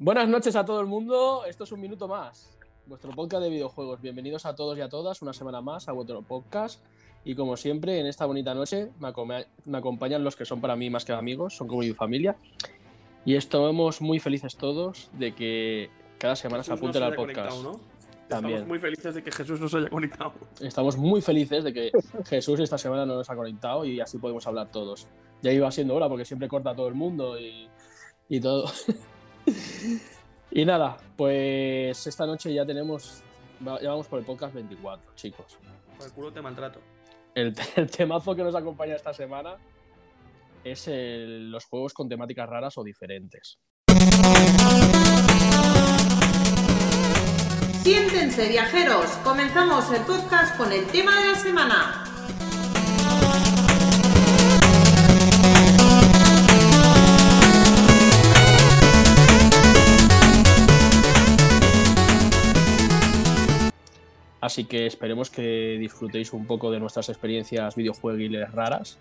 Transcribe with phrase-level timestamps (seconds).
[0.00, 1.44] Buenas noches a todo el mundo.
[1.44, 2.56] Esto es un minuto más.
[2.86, 4.00] Vuestro podcast de videojuegos.
[4.00, 6.80] Bienvenidos a todos y a todas una semana más a vuestro podcast.
[7.24, 11.04] Y como siempre, en esta bonita noche me, acompañan los que son para mí más
[11.04, 12.36] que amigos, son como mi familia.
[13.24, 17.60] Y estamos muy felices todos de que cada semana se apunten al podcast.
[18.28, 18.58] También.
[18.58, 20.32] Estamos muy felices de que Jesús nos haya conectado.
[20.60, 21.90] Estamos muy felices de que
[22.24, 25.08] Jesús esta semana no nos ha conectado y así podemos hablar todos.
[25.42, 27.68] Ya iba siendo hora porque siempre corta a todo el mundo y,
[28.28, 28.70] y todo.
[30.50, 33.22] y nada, pues esta noche ya tenemos.
[33.60, 35.58] Ya vamos por el podcast 24, chicos.
[35.96, 36.80] Por el culo te maltrato.
[37.34, 37.54] El,
[37.88, 39.56] temazo que nos acompaña esta semana
[40.64, 43.60] es los juegos con temáticas raras o diferentes.
[47.82, 49.06] Siéntense, viajeros.
[49.22, 52.07] Comenzamos el podcast con el tema de la semana.
[64.40, 68.98] Así que esperemos que disfrutéis un poco de nuestras experiencias videojueguiles raras.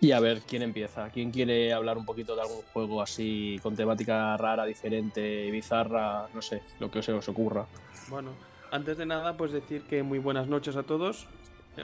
[0.00, 1.08] Y a ver quién empieza.
[1.10, 6.28] ¿Quién quiere hablar un poquito de algún juego así con temática rara, diferente, bizarra?
[6.34, 7.66] No sé, lo que se os ocurra.
[8.08, 8.32] Bueno,
[8.70, 11.26] antes de nada, pues decir que muy buenas noches a todos.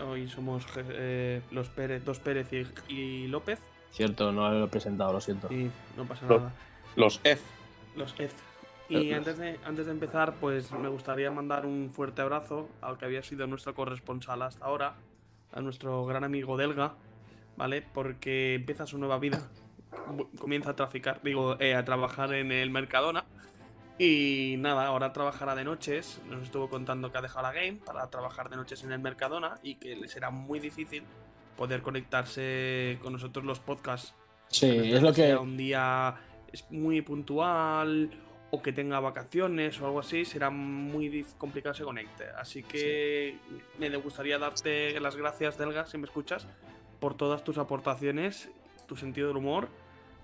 [0.06, 2.48] Hoy somos eh, los Pérez, dos Pérez
[2.88, 3.60] y, López.
[3.92, 5.48] Cierto, no lo he presentado, lo siento.
[5.48, 6.52] Sí, no pasa nada.
[6.96, 7.42] Los F.
[7.96, 8.34] Los F.
[8.88, 13.04] Y antes de, antes de empezar, pues me gustaría mandar un fuerte abrazo al que
[13.04, 14.96] había sido nuestro corresponsal hasta ahora,
[15.52, 16.94] a nuestro gran amigo Delga,
[17.56, 17.82] ¿vale?
[17.82, 19.48] Porque empieza su nueva vida.
[20.38, 23.24] Comienza a traficar, digo, eh, a trabajar en el Mercadona.
[23.98, 26.20] Y nada, ahora trabajará de noches.
[26.28, 29.58] Nos estuvo contando que ha dejado la game para trabajar de noches en el Mercadona
[29.62, 31.04] y que le será muy difícil
[31.56, 34.14] poder conectarse con nosotros los podcasts.
[34.48, 35.36] Sí, es lo que.
[35.36, 36.14] Un día
[36.52, 38.10] es muy puntual
[38.54, 42.24] o que tenga vacaciones o algo así, será muy complicado que se conecte.
[42.38, 43.38] Así que
[43.78, 46.46] me gustaría darte las gracias, Delga, si me escuchas,
[47.00, 48.50] por todas tus aportaciones,
[48.86, 49.68] tu sentido del humor,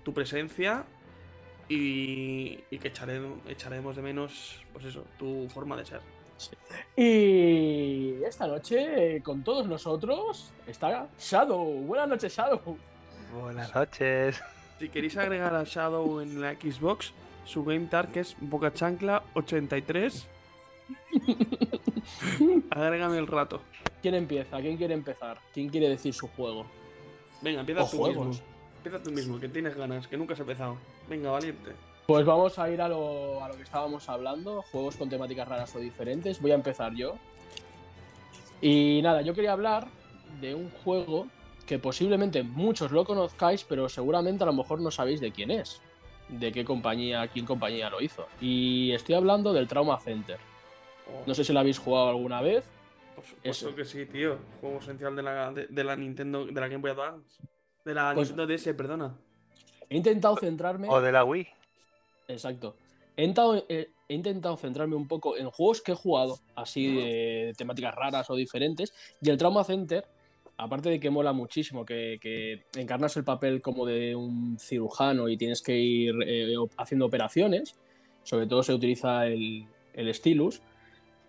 [0.03, 0.85] tu presencia
[1.67, 2.93] y, que
[3.47, 6.01] echaremos de menos, pues eso, tu forma de ser.
[6.95, 11.65] Y esta noche, con todos nosotros, está Shadow.
[11.81, 12.77] Buenas noches, Shadow.
[13.33, 14.39] Buenas noches.
[14.77, 17.11] Si queréis agregar a Shadow en la Xbox,
[17.49, 20.27] su game tag es Boca Chancla 83.
[22.69, 23.61] Agrégame el rato.
[24.03, 24.61] ¿Quién empieza?
[24.61, 25.39] ¿Quién quiere empezar?
[25.51, 26.67] ¿Quién quiere decir su juego?
[27.41, 28.31] Venga, empieza tú mismo.
[28.77, 30.77] Empieza tú mismo, que tienes ganas, que nunca has empezado.
[31.09, 31.71] Venga, valiente.
[32.05, 35.75] Pues vamos a ir a lo, a lo que estábamos hablando, juegos con temáticas raras
[35.75, 36.39] o diferentes.
[36.39, 37.15] Voy a empezar yo.
[38.61, 39.87] Y nada, yo quería hablar
[40.39, 41.27] de un juego
[41.65, 45.81] que posiblemente muchos lo conozcáis, pero seguramente a lo mejor no sabéis de quién es
[46.29, 48.27] de qué compañía, quién compañía lo hizo.
[48.39, 50.37] Y estoy hablando del Trauma Center.
[51.07, 51.23] Oh.
[51.25, 52.65] No sé si lo habéis jugado alguna vez.
[53.15, 54.37] Por supuesto que sí, tío.
[54.61, 57.41] Juego esencial de la, de, la Nintendo, de la Game Boy Advance.
[57.83, 59.15] De la pues Nintendo DS, perdona.
[59.89, 60.87] He intentado centrarme.
[60.89, 61.47] O de la Wii.
[62.27, 62.75] Exacto.
[63.17, 67.93] He intentado, he intentado centrarme un poco en juegos que he jugado, así de temáticas
[67.93, 68.93] raras o diferentes.
[69.21, 70.05] Y el Trauma Center
[70.59, 75.61] aparte de que mola muchísimo, que, encarnas el papel como de un cirujano y tienes
[75.61, 77.79] que ir eh, haciendo operaciones,
[78.23, 80.61] sobre todo se utiliza el, el stylus,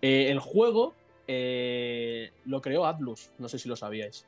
[0.01, 0.93] eh, el juego
[1.27, 4.27] eh, lo creó Atlus, no sé si lo sabíais.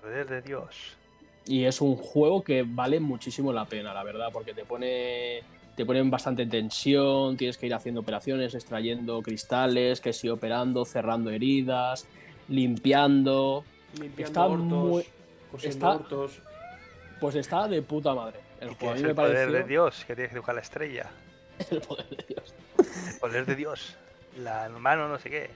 [0.00, 0.96] Poder de Dios.
[1.46, 5.42] Y es un juego que vale muchísimo la pena, la verdad, porque te pone
[5.76, 11.30] te ponen bastante tensión, tienes que ir haciendo operaciones, extrayendo cristales, que sí operando, cerrando
[11.30, 12.08] heridas,
[12.48, 13.62] limpiando
[14.16, 15.06] está muy.
[15.62, 15.98] Está,
[17.20, 18.40] Pues está de puta madre.
[18.60, 21.10] El, poder de Dios que tienes que dibujar la estrella.
[21.70, 22.54] el poder de Dios.
[22.78, 23.96] El poder de Dios.
[24.38, 25.50] La mano, no sé qué.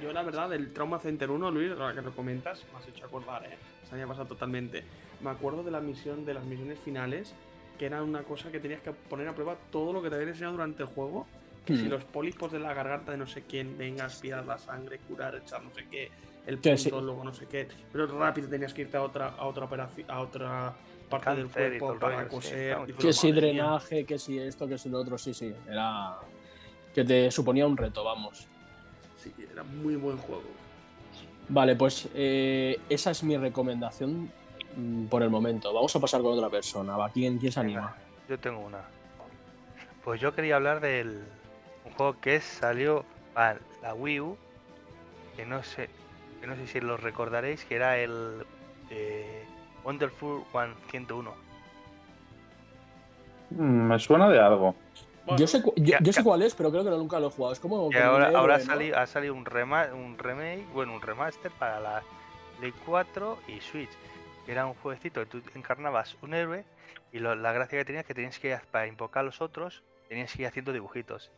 [0.00, 3.04] Yo, la verdad, del Trauma Center 1, Luis, ahora que lo comentas, me has hecho
[3.04, 3.56] acordar, ¿eh?
[3.88, 4.84] Se me ha pasado totalmente.
[5.20, 7.34] Me acuerdo de la misión, de las misiones finales,
[7.78, 10.30] que era una cosa que tenías que poner a prueba todo lo que te habían
[10.30, 11.26] enseñado durante el juego.
[11.66, 11.90] Que si hmm.
[11.90, 15.36] los pólipos de la garganta de no sé quién venga a aspirar la sangre, curar,
[15.36, 16.10] echar no sé qué,
[16.46, 17.68] el punto, luego no sé qué.
[17.92, 20.74] Pero rápido tenías que irte a otra, a otra operación, a otra
[21.08, 22.76] parte del cuerpo para coser.
[22.98, 25.54] que si drenaje, que si esto, que si lo otro, sí, sí.
[25.68, 26.16] Era.
[26.94, 28.46] que te suponía un reto, vamos.
[29.16, 30.42] Sí, era muy buen juego.
[31.48, 34.30] Vale, pues eh, esa es mi recomendación
[34.76, 35.72] mm, por el momento.
[35.72, 36.96] Vamos a pasar con otra persona.
[36.96, 37.10] ¿Va?
[37.10, 37.96] ¿Quién, quién se Venga, anima?
[38.28, 38.80] yo tengo una.
[40.02, 41.22] Pues yo quería hablar del
[41.84, 43.04] un juego que salió
[43.34, 44.36] para la Wii U,
[45.36, 45.88] que no sé,
[46.42, 48.44] que no sé si lo recordaréis, que era el
[48.90, 49.44] eh,
[49.84, 50.42] Wonderful
[50.90, 51.32] 101.
[53.50, 54.74] Mm, Me suena de algo.
[55.24, 57.20] Bueno, yo sé, yo, ya- yo sé ya- cuál es, pero creo que no- nunca
[57.20, 57.52] lo he jugado.
[57.52, 57.86] Es como.
[57.86, 58.64] Un ahora, héroe, ahora ha, ¿no?
[58.64, 62.02] salido, ha salido un, rema- un remake, bueno, un remaster para la
[62.58, 63.90] Play 4 y Switch.
[64.44, 66.64] Que era un jueguecito que tú encarnabas un héroe
[67.12, 69.24] y lo- la gracia que tenía es que tenías que ir a- para invocar a
[69.26, 71.30] los otros, tenías que ir haciendo dibujitos.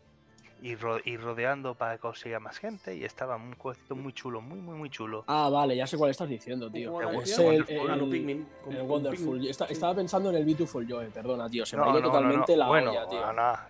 [0.64, 4.40] Y, ro- y rodeando para conseguir a más gente y estaba un jueguecito muy chulo,
[4.40, 5.22] muy, muy, muy chulo.
[5.26, 6.98] Ah, vale, ya sé cuál estás diciendo, ¿un tío.
[7.20, 9.46] Es el- el- Wonderful.
[9.46, 11.66] Estaba pensando en el Beautiful Joe, perdona, tío.
[11.66, 12.58] Se me No, ha ido no, totalmente no.
[12.60, 13.20] la Bueno, olla, tío.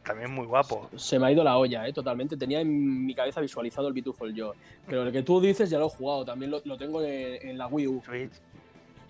[0.04, 0.88] también muy guapo.
[0.94, 2.36] Se me ha ido la olla, eh, totalmente.
[2.36, 4.54] Tenía en mi cabeza visualizado el Beautiful Joe.
[4.86, 6.24] Pero el que tú dices ya lo he jugado.
[6.24, 8.02] También lo, lo tengo en, en la Wii U.
[8.04, 8.30] Switch,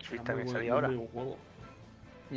[0.02, 0.88] Switch también muy muy ahora.
[0.88, 1.36] buen juego.
[2.30, 2.34] Mm.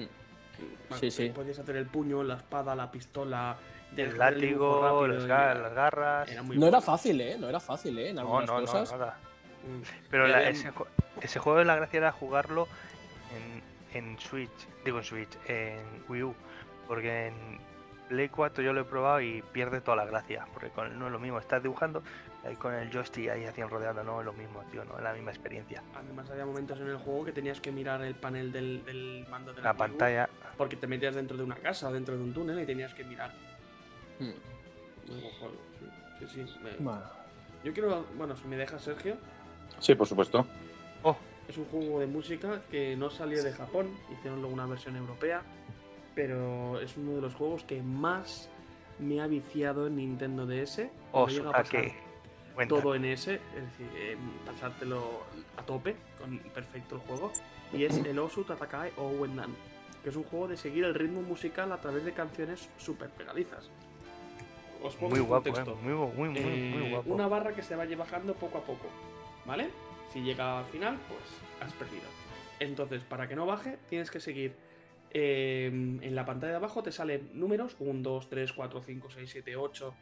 [0.89, 1.29] Bueno, Sí, sí.
[1.29, 3.55] Podías hacer el puño, la espada, la pistola,
[3.95, 6.29] El látigo, rápido las, ga- garras.
[6.29, 6.77] era muy No bueno.
[6.77, 7.37] era fácil, eh.
[7.39, 8.09] No era fácil, eh.
[8.09, 8.91] En No, algunas no, no, cosas.
[8.91, 9.17] nada.
[9.63, 9.81] Mm.
[10.11, 10.85] Pero la- ese, ju-
[11.21, 12.67] ese juego la gracia era jugarlo
[13.93, 14.51] en, en Switch,
[14.85, 15.79] digo en Switch, en
[16.09, 16.35] Wii U,
[16.87, 17.59] porque en
[18.09, 21.11] Play 4 yo lo he probado y pierde toda la gracia, porque con no es
[21.11, 22.03] lo mismo, estás dibujando
[22.45, 25.11] ahí con el joystick ahí haciendo rodeando, no es lo mismo, tío, no es la
[25.11, 25.81] misma experiencia.
[25.93, 29.51] Además había momentos en el juego que tenías que mirar el panel del, del mando
[29.53, 32.23] de la, La Wii U, pantalla, porque te metías dentro de una casa dentro de
[32.23, 33.33] un túnel y tenías que mirar.
[34.19, 35.11] Mm.
[35.11, 36.25] Muy buen juego, sí.
[36.27, 36.59] Sí, sí.
[36.63, 37.01] me- Bueno.
[37.63, 39.17] Yo quiero, bueno, si me deja Sergio,
[39.79, 40.45] Sí, por supuesto.
[41.03, 41.15] oh,
[41.47, 45.41] es un juego de música que no salió de Japón, hicieron luego una versión europea,
[46.15, 48.49] pero es uno de los juegos que más
[48.99, 50.89] me ha viciado en Nintendo DS.
[51.13, 51.95] Me llega a ¿a pasar qué?
[52.55, 52.75] Cuenta.
[52.75, 55.23] todo en ese, es decir, eh, pasártelo
[55.57, 57.31] a tope, con perfecto el juego,
[57.71, 59.53] y es el Osu Tatakai o Wendan,
[60.03, 63.69] que es un juego de seguir el ritmo musical a través de canciones súper pegadizas.
[64.83, 65.75] Os pongo Muy guapo, eh, contexto.
[65.83, 67.13] muy, bu- muy, muy, muy Eh, guapo.
[67.13, 68.87] Una barra que se vaya bajando poco a poco,
[69.45, 69.69] ¿vale?
[70.13, 71.21] Si llega al final, pues
[71.61, 72.03] has perdido.
[72.59, 74.55] Entonces, para que no baje, tienes que seguir.
[75.11, 79.29] eh, en la pantalla de abajo te salen números: 1, 2, 3, 4, 5, 6,
[79.31, 79.93] 7, 8.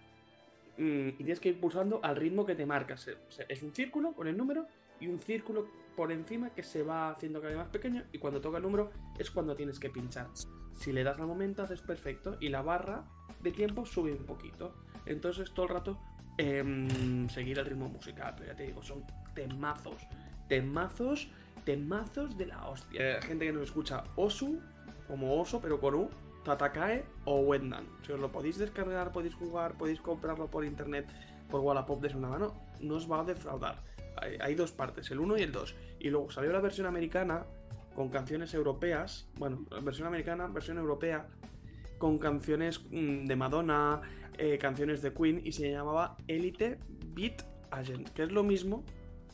[0.78, 3.08] mm, y tienes que ir pulsando al ritmo que te marcas.
[3.08, 4.66] O sea, Es un círculo con el número
[5.00, 8.04] y un círculo por encima que se va haciendo cada vez más pequeño.
[8.12, 8.90] Y cuando toca el número
[9.20, 10.28] es cuando tienes que pinchar.
[10.74, 12.36] Si le das al momento, haces perfecto.
[12.42, 13.06] Y la barra
[13.46, 14.74] de tiempo sube un poquito.
[15.06, 15.98] Entonces todo el rato
[16.38, 18.34] em, seguir el ritmo musical.
[18.36, 20.06] Pero ya te digo, son temazos.
[20.50, 21.30] Temazos,
[21.64, 23.18] temazos de la hostia.
[23.18, 24.60] Eh, gente que nos escucha Osu,
[25.08, 26.10] como oso, pero con U,
[26.44, 27.88] Tatakae o Wendan.
[28.06, 31.08] Si os lo podéis descargar, podéis jugar, podéis comprarlo por internet,
[31.50, 33.82] por Wallapop de segunda mano, no os va a defraudar.
[34.18, 35.76] Hay, hay dos partes, el 1 y el 2.
[36.00, 37.46] Y luego salió la versión americana
[37.96, 39.28] con canciones europeas.
[39.38, 41.28] Bueno, versión americana, versión europea,
[42.06, 44.00] con canciones mm, de Madonna,
[44.38, 46.78] eh, canciones de Queen, y se llamaba Elite
[47.16, 47.42] Beat
[47.72, 48.84] Agent, que es lo mismo.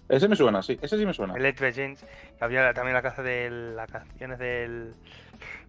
[0.07, 0.79] Ese me suena, sí.
[0.81, 1.33] Ese sí me suena.
[1.35, 1.95] El Elite que
[2.39, 4.93] había también la caza de las canciones del.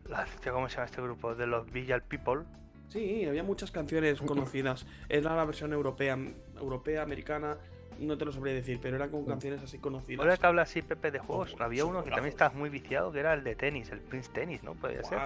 [0.08, 1.34] la- ¿Cómo se llama este grupo?
[1.34, 2.42] De los Villal People.
[2.86, 4.86] Sí, había muchas canciones conocidas.
[5.08, 6.16] Era la versión europea,
[6.56, 7.56] europea, americana,
[7.98, 10.20] no te lo sabría decir, pero eran con canciones así conocidas.
[10.20, 13.18] Ahora que habla así Pepe de juegos, había uno que también estabas muy viciado, que
[13.18, 14.74] era el de tenis, el Prince Tennis, ¿no?
[14.74, 15.18] Podría ser.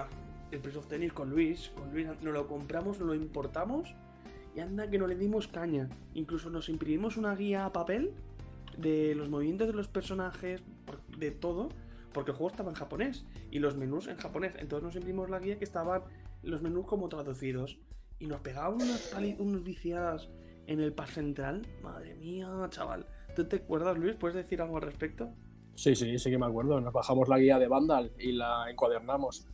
[0.51, 3.93] El Prince of Tennis con Luis, con Luis nos lo compramos, nos lo importamos
[4.55, 5.89] y anda que no le dimos caña.
[6.13, 8.13] Incluso nos imprimimos una guía a papel
[8.77, 10.63] de los movimientos de los personajes,
[11.17, 11.69] de todo,
[12.13, 14.53] porque el juego estaba en japonés y los menús en japonés.
[14.57, 16.03] Entonces nos imprimimos la guía que estaban
[16.43, 17.77] los menús como traducidos
[18.19, 20.29] y nos pegaban unas, unos viciadas
[20.65, 21.67] en el par central.
[21.81, 23.05] Madre mía, chaval.
[23.35, 24.15] ¿Tú te acuerdas, Luis?
[24.15, 25.29] ¿Puedes decir algo al respecto?
[25.75, 26.81] Sí, sí, sí que me acuerdo.
[26.81, 29.45] Nos bajamos la guía de Vandal y la encuadernamos.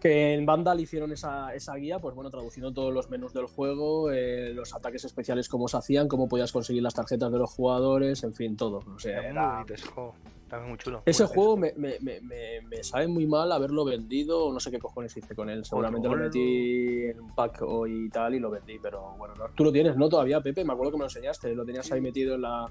[0.00, 4.10] Que en Vandal hicieron esa, esa guía, pues bueno, traduciendo todos los menús del juego,
[4.12, 8.22] eh, los ataques especiales, cómo se hacían, cómo podías conseguir las tarjetas de los jugadores,
[8.22, 8.80] en fin, todo.
[8.94, 10.14] O sea, Era muy era- bonito ese juego.
[10.48, 11.02] También muy chulo.
[11.04, 14.70] Ese Muy juego me, me, me, me, me sabe muy mal haberlo vendido, no sé
[14.70, 15.64] qué cojones hice con él.
[15.64, 19.46] Seguramente lo metí en un pack o y tal y lo vendí, pero bueno, no.
[19.56, 20.08] tú lo tienes, ¿no?
[20.08, 22.70] Todavía, Pepe, me acuerdo que me lo enseñaste, lo tenías ahí metido en la,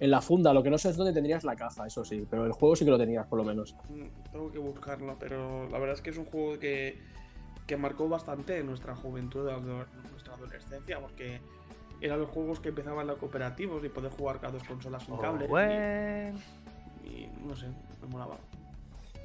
[0.00, 0.52] en la funda.
[0.52, 2.84] Lo que no sé es dónde tendrías la caja, eso sí, pero el juego sí
[2.84, 3.74] que lo tenías, por lo menos.
[3.88, 6.98] Mm, Tengo que buscarlo, pero la verdad es que es un juego que,
[7.66, 9.50] que marcó bastante nuestra juventud,
[10.10, 11.40] nuestra adolescencia, porque
[12.00, 15.20] eran los juegos que empezaban los cooperativos y poder jugar cada dos consolas sin Oh,
[15.20, 15.46] cable.
[17.04, 17.66] y- no sé,
[18.02, 18.36] me molaba.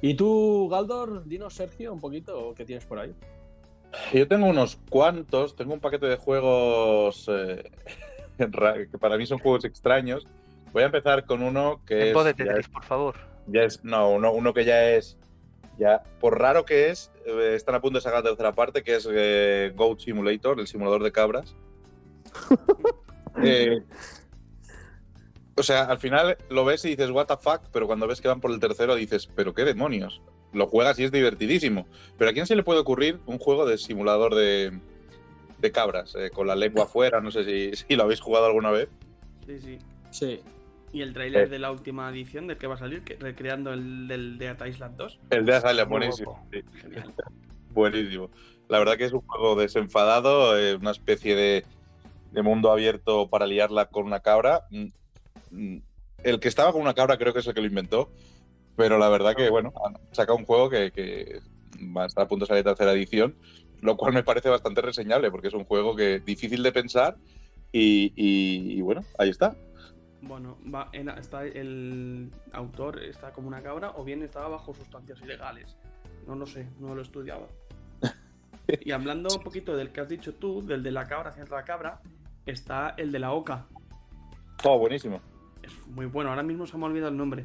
[0.02, 3.14] ¿Y tú, Galdor, dinos, Sergio, un poquito, ¿qué tienes por ahí?
[4.12, 7.62] Yo tengo unos cuantos, tengo un paquete de juegos eh,
[8.90, 10.26] que para mí son juegos extraños.
[10.74, 13.14] Voy a empezar con uno que En de es, Tetris, es, por favor.
[13.46, 15.16] ya es- no, uno, uno que ya es,
[15.78, 18.96] ya por raro que es, eh, están a punto de sacar la tercera parte, que
[18.96, 21.54] es eh, Goat Simulator, el simulador de cabras.
[23.42, 23.82] Eh,
[25.56, 28.28] o sea, al final lo ves y dices, what the fuck, pero cuando ves que
[28.28, 30.22] van por el tercero dices, pero qué demonios.
[30.52, 31.88] Lo juegas y es divertidísimo.
[32.16, 34.78] Pero ¿a quién se le puede ocurrir un juego de simulador de,
[35.58, 37.20] de cabras, eh, con la lengua afuera?
[37.20, 38.88] No sé si, si lo habéis jugado alguna vez.
[39.46, 39.78] Sí, sí.
[40.12, 40.40] Sí.
[40.94, 41.50] Y el tráiler Eh.
[41.50, 44.96] de la última edición del que va a salir, que- recreando el del Dead Island
[44.96, 45.18] 2.
[45.30, 46.48] El de Asylum, Muy buenísimo.
[46.52, 46.60] sí.
[46.80, 47.12] Genial.
[47.70, 48.30] Buenísimo.
[48.68, 51.64] La verdad que es un juego desenfadado, eh, una especie de,
[52.30, 54.62] de mundo abierto para liarla con una cabra.
[54.70, 54.86] Mm,
[55.50, 55.82] mm,
[56.22, 58.08] El que estaba con una cabra creo que es el que lo inventó,
[58.76, 59.72] pero la verdad que, bueno,
[60.12, 61.40] sacado un juego que, que
[61.94, 63.36] va a estar a punto de salir tercera edición,
[63.82, 67.16] lo cual me parece bastante reseñable, porque es un juego que difícil de pensar
[67.72, 69.54] y, y- y bueno, ahí está.
[70.26, 75.20] Bueno, va, en- está el autor está como una cabra o bien estaba bajo sustancias
[75.22, 75.76] ilegales.
[76.26, 77.48] No lo sé, no lo he estudiado.
[78.80, 81.64] Y hablando un poquito del que has dicho tú, del de la cabra hacia la
[81.64, 82.00] cabra,
[82.46, 83.66] está el de la oca.
[84.64, 85.20] Oh, buenísimo.
[85.62, 87.44] Es muy bueno, ahora mismo se me ha olvidado el nombre.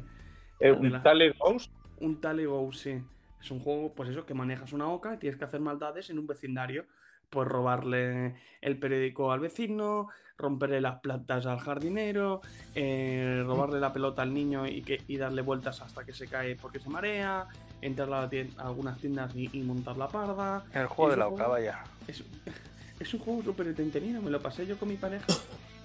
[0.60, 1.70] Eh, un la- Tale Ghost,
[2.00, 3.02] Un Tally Go, sí.
[3.38, 6.18] Es un juego, pues eso, que manejas una oca y tienes que hacer maldades en
[6.18, 6.86] un vecindario.
[7.30, 12.40] Pues robarle el periódico al vecino, romperle las plantas al jardinero,
[12.74, 16.56] eh, robarle la pelota al niño y, que, y darle vueltas hasta que se cae
[16.56, 17.46] porque se marea,
[17.80, 20.64] entrar a, la tien- a algunas tiendas y, y montar la parda.
[20.74, 21.50] El juego ¿Y de la juego?
[21.50, 21.84] vaya.
[22.08, 22.24] Es,
[23.00, 25.26] es un juego súper entretenido, me lo pasé yo con mi pareja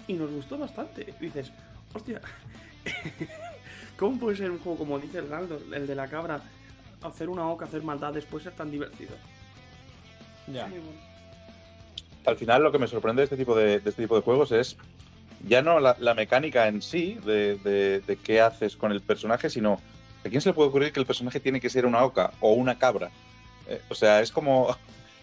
[0.08, 1.14] y nos gustó bastante.
[1.20, 1.52] Dices,
[1.94, 2.22] hostia,
[4.00, 6.42] ¿cómo puede ser un juego como dice el Galdo, el de la cabra,
[7.04, 9.16] hacer una oca, hacer maldades, puede ser tan divertido?
[10.48, 10.66] Ya.
[10.66, 11.15] Muy bueno.
[12.26, 14.78] Al final lo que me sorprende de este tipo de, este tipo de juegos es
[15.48, 19.80] ya no la, mecánica en sí de, qué haces con el personaje, sino
[20.26, 22.54] a quién se le puede ocurrir que el personaje tiene que ser una oca o
[22.54, 23.12] una cabra.
[23.68, 24.76] Eh, o sea, es como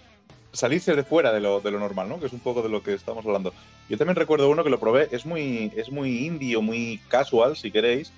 [0.52, 2.21] salirse de fuera de lo, de lo normal, ¿no?
[2.21, 3.52] Que es un poco de lo que estamos hablando.
[3.88, 7.73] Yo también recuerdo uno que lo probé, es muy, es muy indie muy casual, si
[7.73, 8.12] queréis,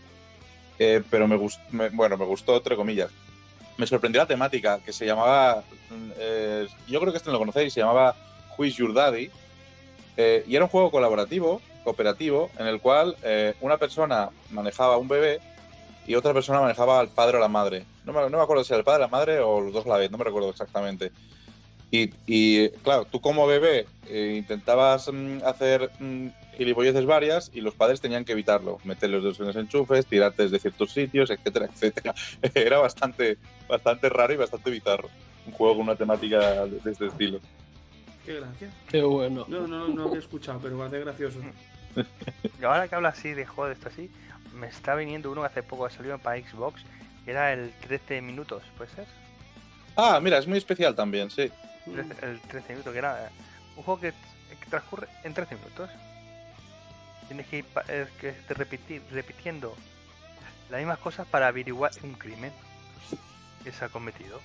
[0.78, 1.60] eh, pero me, gust-
[1.92, 3.10] bueno, me gustó, entre comillas.
[3.78, 7.38] Me sorprendió la temática, que se llamaba, mm, eh, yo creo que este no lo
[7.38, 8.14] conocéis, se llamaba
[8.60, 9.30] Is Your Daddy,
[10.16, 15.08] eh, y era un juego colaborativo, cooperativo, en el cual eh, una persona manejaba un
[15.08, 15.40] bebé
[16.06, 17.84] y otra persona manejaba al padre o la madre.
[18.04, 20.10] No me, acuerdo si era el padre, la madre o los dos a la vez,
[20.10, 21.12] no me recuerdo exactamente.
[21.90, 28.00] Y, claro, tú como bebé eh, intentabas mm, hacer mm, gilipolleces varias y los padres
[28.00, 32.12] tenían que evitarlo, meter los en los enchufes, tirarte desde ciertos sitios, etcétera, etcétera.
[32.54, 35.08] Era bastante, bastante raro y bastante bizarro.
[35.46, 37.38] Un juego con una temática de este estilo.
[38.24, 38.70] Qué gracia.
[38.88, 39.44] Qué bueno.
[39.48, 41.38] No, no, no lo había escuchado, pero parece gracioso.
[42.60, 44.10] Y ahora que habla así de juego de esto así,
[44.52, 46.82] me está viniendo uno que hace poco ha salido para Xbox,
[47.24, 49.06] que era el 13 minutos, ¿puede ser?
[49.96, 51.50] Ah, mira, es muy especial también, sí.
[51.84, 53.30] 13 el 13 minutos, que era eh,
[53.76, 55.90] un juego que, que transcurre en 13 minutos.
[57.28, 59.74] Tienes que ir pa- eh, que te repetir, repitiendo
[60.70, 62.52] las mismas cosas para averiguar un crimen
[63.62, 64.40] que se ha cometido.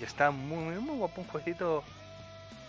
[0.00, 1.82] Y está muy, muy, muy guapo, un jueguecito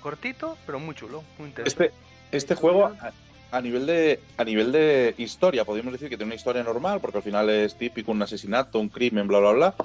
[0.03, 1.85] cortito, pero muy chulo, muy interesante.
[1.85, 3.11] Este, este juego, a,
[3.51, 7.17] a nivel de, a nivel de historia, podríamos decir que tiene una historia normal, porque
[7.17, 9.75] al final es típico un asesinato, un crimen, bla, bla, bla.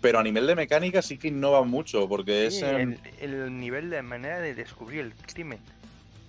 [0.00, 2.58] Pero a nivel de mecánica sí que innova mucho, porque es.
[2.58, 5.58] Sí, em, el, el nivel de manera de descubrir el crimen.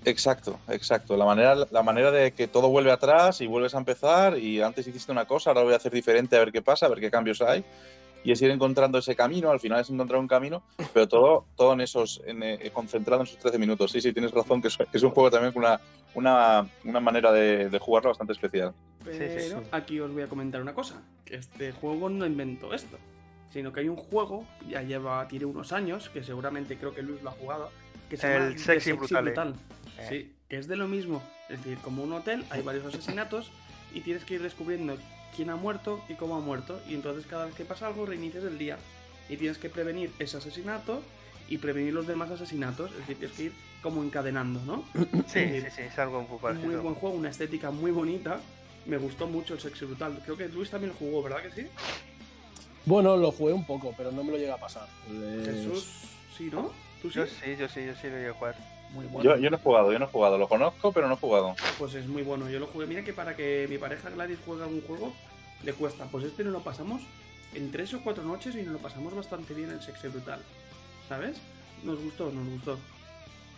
[0.05, 1.17] Exacto, exacto.
[1.17, 4.87] La manera, la manera de que todo vuelve atrás y vuelves a empezar y antes
[4.87, 7.11] hiciste una cosa, ahora voy a hacer diferente a ver qué pasa, a ver qué
[7.11, 7.63] cambios hay.
[8.27, 10.61] Y es ir encontrando ese camino, al final es encontrar un camino,
[10.93, 13.89] pero todo, todo en esos, en, eh, concentrado en esos 13 minutos.
[13.89, 15.79] Sí, sí, tienes razón, que es, un juego también con una,
[16.13, 18.73] una, una manera de, de jugarlo bastante especial.
[19.05, 19.55] Pero sí, sí.
[19.71, 22.97] aquí os voy a comentar una cosa, que este juego no inventó esto,
[23.49, 27.23] sino que hay un juego, ya lleva, tiene unos años, que seguramente creo que Luis
[27.23, 27.71] lo ha jugado,
[28.09, 29.31] que se El llama Sexy Brutale.
[29.31, 30.05] Eh.
[30.09, 33.53] Sí, que es de lo mismo, es decir, como un hotel, hay varios asesinatos
[33.93, 34.97] y tienes que ir descubriendo
[35.35, 38.43] quién ha muerto y cómo ha muerto, y entonces cada vez que pasa algo reinicias
[38.43, 38.77] el día
[39.29, 41.01] y tienes que prevenir ese asesinato
[41.49, 44.83] y prevenir los demás asesinatos, es decir, tienes que ir como encadenando, ¿no?
[45.27, 46.81] Sí, sí, sí, es algo Muy parecido.
[46.81, 48.39] buen juego, una estética muy bonita.
[48.85, 50.21] Me gustó mucho el Sexy Brutal.
[50.23, 51.67] Creo que Luis también lo jugó, ¿verdad que sí?
[52.85, 54.87] Bueno, lo jugué un poco, pero no me lo llega a pasar.
[55.41, 55.87] Es- Jesús,
[56.37, 56.71] sí, ¿no?
[57.01, 57.19] ¿Tú sí?
[57.19, 58.55] Yo sí, yo sí, yo sí lo voy a jugar.
[58.93, 59.35] Muy bueno.
[59.35, 60.37] Yo, yo no he jugado, yo no he jugado.
[60.37, 61.55] Lo conozco, pero no he jugado.
[61.77, 62.49] Pues es muy bueno.
[62.49, 62.85] Yo lo jugué.
[62.85, 65.13] Mira que para que mi pareja Gladys juegue algún juego,
[65.63, 66.05] le cuesta.
[66.05, 67.01] Pues este no lo pasamos
[67.53, 70.39] en tres o cuatro noches y nos lo pasamos bastante bien el Sexy Brutal.
[71.07, 71.37] ¿Sabes?
[71.83, 72.77] Nos gustó, nos gustó.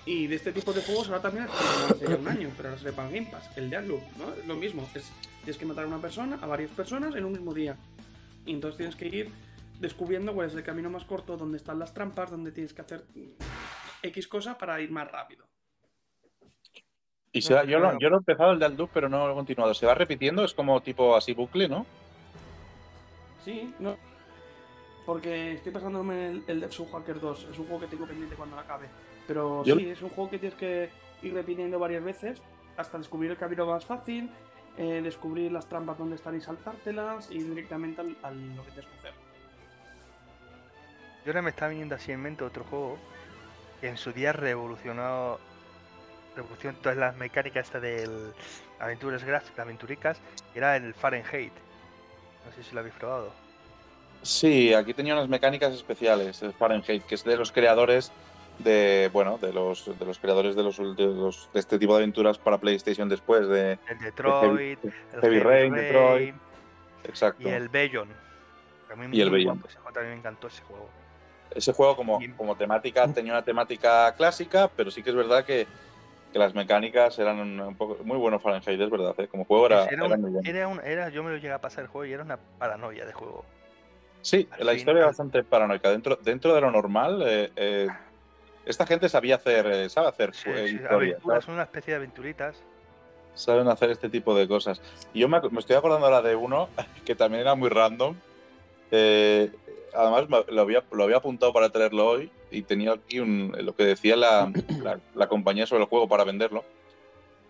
[0.05, 1.48] Y de este tipo de juegos ahora también
[1.89, 3.50] hace un año, pero ahora se le paga Game Pass.
[3.55, 4.33] El Deadloop, ¿no?
[4.33, 4.88] Es lo mismo.
[4.95, 5.12] Es,
[5.43, 7.75] tienes que matar a una persona, a varias personas en un mismo día.
[8.45, 9.31] Y entonces tienes que ir
[9.79, 13.03] descubriendo cuál es el camino más corto, dónde están las trampas, dónde tienes que hacer
[14.03, 15.45] X cosa para ir más rápido.
[17.31, 19.35] Y se va- yo, lo, yo lo he empezado el Deadloop, pero no lo he
[19.35, 19.73] continuado.
[19.73, 21.85] Se va repitiendo, es como tipo así bucle, ¿no?
[23.45, 23.95] Sí, no.
[25.05, 27.47] Porque estoy pasándome el, el Dev Hacker 2.
[27.51, 28.87] Es un juego que tengo pendiente cuando lo acabe.
[29.27, 30.89] Pero Yo- sí, es un juego que tienes que
[31.21, 32.41] ir repitiendo varias veces
[32.77, 34.29] hasta descubrir el camino más fácil,
[34.77, 38.89] eh, descubrir las trampas donde están y saltártelas y directamente al, al lo que tienes
[38.89, 39.13] que hacer.
[41.25, 42.97] Yo ahora me está viniendo así en mente otro juego
[43.81, 45.39] que en su día revolucionó
[46.36, 48.33] revolucionó todas las mecánicas esta del
[48.79, 50.21] aventuras gráficas, aventuricas,
[50.55, 51.51] era el Fahrenheit.
[52.45, 53.31] No sé si lo habéis probado.
[54.21, 58.12] Sí, aquí tenía unas mecánicas especiales, el Fahrenheit, que es de los creadores
[58.59, 62.03] de, bueno, de los, de los creadores de los, de los- de este tipo de
[62.03, 66.36] aventuras para PlayStation después de El Detroit, el Heavy Rain, Detroit.
[67.05, 67.48] exacto.
[67.48, 68.09] y el Bellon.
[68.91, 70.89] A mí Y el guapo ese juego, también me encantó ese juego.
[71.55, 75.65] Ese juego como, como temática tenía una temática clásica, pero sí que es verdad que,
[76.31, 79.27] que las mecánicas eran un, poco muy bueno Fahrenheit, es verdad, ¿eh?
[79.27, 80.39] como juego era, era muy bueno.
[80.43, 83.05] era un- era- yo me lo llegué a pasar el juego y era una paranoia
[83.05, 83.43] de juego.
[84.21, 85.89] Sí, al la fin- historia es bastante paranoica.
[85.89, 87.87] Dentro, dentro de lo normal, eh, eh,
[88.65, 92.57] esta gente sabía hacer, sabe hacer Sí, sí, historia, aventuras, son una especie de aventuritas.
[93.33, 94.81] saben hacer este tipo de cosas.
[95.13, 96.69] Y yo me estoy acordando ahora de uno
[97.05, 98.15] que también era muy random.
[98.91, 99.51] Eh,
[99.93, 103.84] además, lo había, lo había apuntado para traerlo hoy y tenía aquí un, lo que
[103.84, 104.51] decía la,
[104.84, 106.63] la- la compañía sobre el juego para venderlo.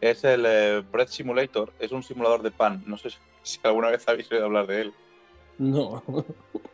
[0.02, 2.84] Es el eh, Bread Simulator, es un simulador de pan.
[2.86, 4.94] No sé si, si alguna vez habéis oído hablar de él.
[5.58, 6.02] No.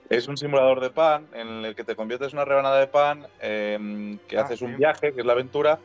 [0.10, 3.26] Es un simulador de pan en el que te conviertes en una rebanada de pan,
[3.42, 5.80] eh, que Ah, haces un viaje, que es la aventura,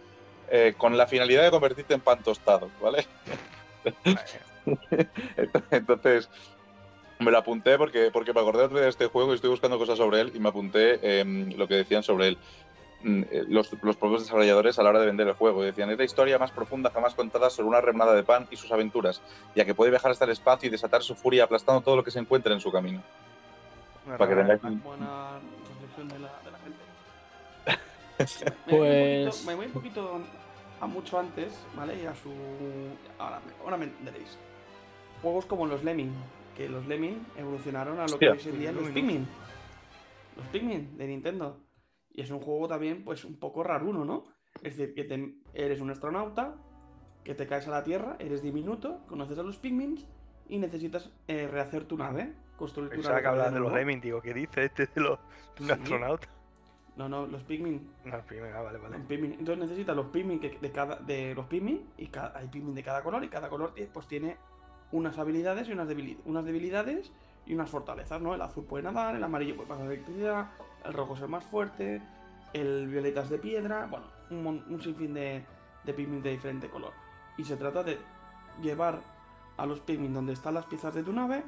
[0.51, 3.07] eh, con la finalidad de convertirte en pan tostado, ¿vale?
[5.71, 6.29] Entonces,
[7.21, 10.21] me lo apunté porque, porque me acordé de este juego y estoy buscando cosas sobre
[10.21, 12.39] él y me apunté em, lo que decían sobre él.
[13.03, 15.99] Mm, eh, Los, los propios desarrolladores a la hora de vender el juego decían es
[15.99, 19.23] la historia más profunda jamás contada sobre una rebanada de pan y sus aventuras,
[19.55, 22.11] ya que puede viajar hasta el espacio y desatar su furia aplastando todo lo que
[22.11, 23.03] se encuentre en su camino.
[24.07, 27.81] Una Para que tengáis Buena reflexión de la, de la gente.
[28.21, 28.87] Pues- Me voy,
[29.25, 30.21] un poquito, me voy un poquito
[30.83, 32.03] a mucho antes, ¿vale?
[32.03, 32.31] Y a su.
[33.19, 34.37] Ahora, me- ahora me entenderéis.
[35.23, 36.13] Juegos como los Lemming,
[36.61, 38.91] que los Lemming evolucionaron a lo que hoy en día los.
[38.91, 39.27] Pikmin.
[40.37, 41.59] Los Pikmin de Nintendo.
[42.13, 44.25] Y es un juego también, pues, un poco raruno, ¿no?
[44.63, 46.57] Es decir, que te- eres un astronauta,
[47.25, 50.05] que te caes a la Tierra, eres diminuto, conoces a los Pikmin
[50.51, 53.23] y necesitas eh, rehacer tu nave, construir tu nave.
[53.23, 53.73] que hablabas otra de los.
[53.73, 55.19] Lemming, digo, ¿qué dice este de los
[55.57, 55.73] de un Sí.
[55.73, 56.29] astronauta?
[56.97, 58.99] No, no, los Pikmin No, primero, ah, vale, vale.
[58.99, 59.33] Los Pikmin.
[59.33, 62.83] Entonces necesitas los Pikmin que- de cada de los Pikmin y ca- hay Pikmin de
[62.83, 64.37] cada color y cada color pues tiene
[64.93, 67.13] unas habilidades y unas, debili- unas debilidades
[67.47, 68.35] y unas fortalezas, ¿no?
[68.35, 70.49] El azul puede nadar, el amarillo puede pasar electricidad,
[70.85, 72.03] el rojo es el más fuerte,
[72.53, 75.45] el violeta es de piedra, bueno, un, un sinfín de,
[75.85, 76.93] de de diferente color.
[77.37, 77.99] Y se trata de
[78.61, 79.01] llevar
[79.57, 81.43] a los Pikmin donde están las piezas de tu nave,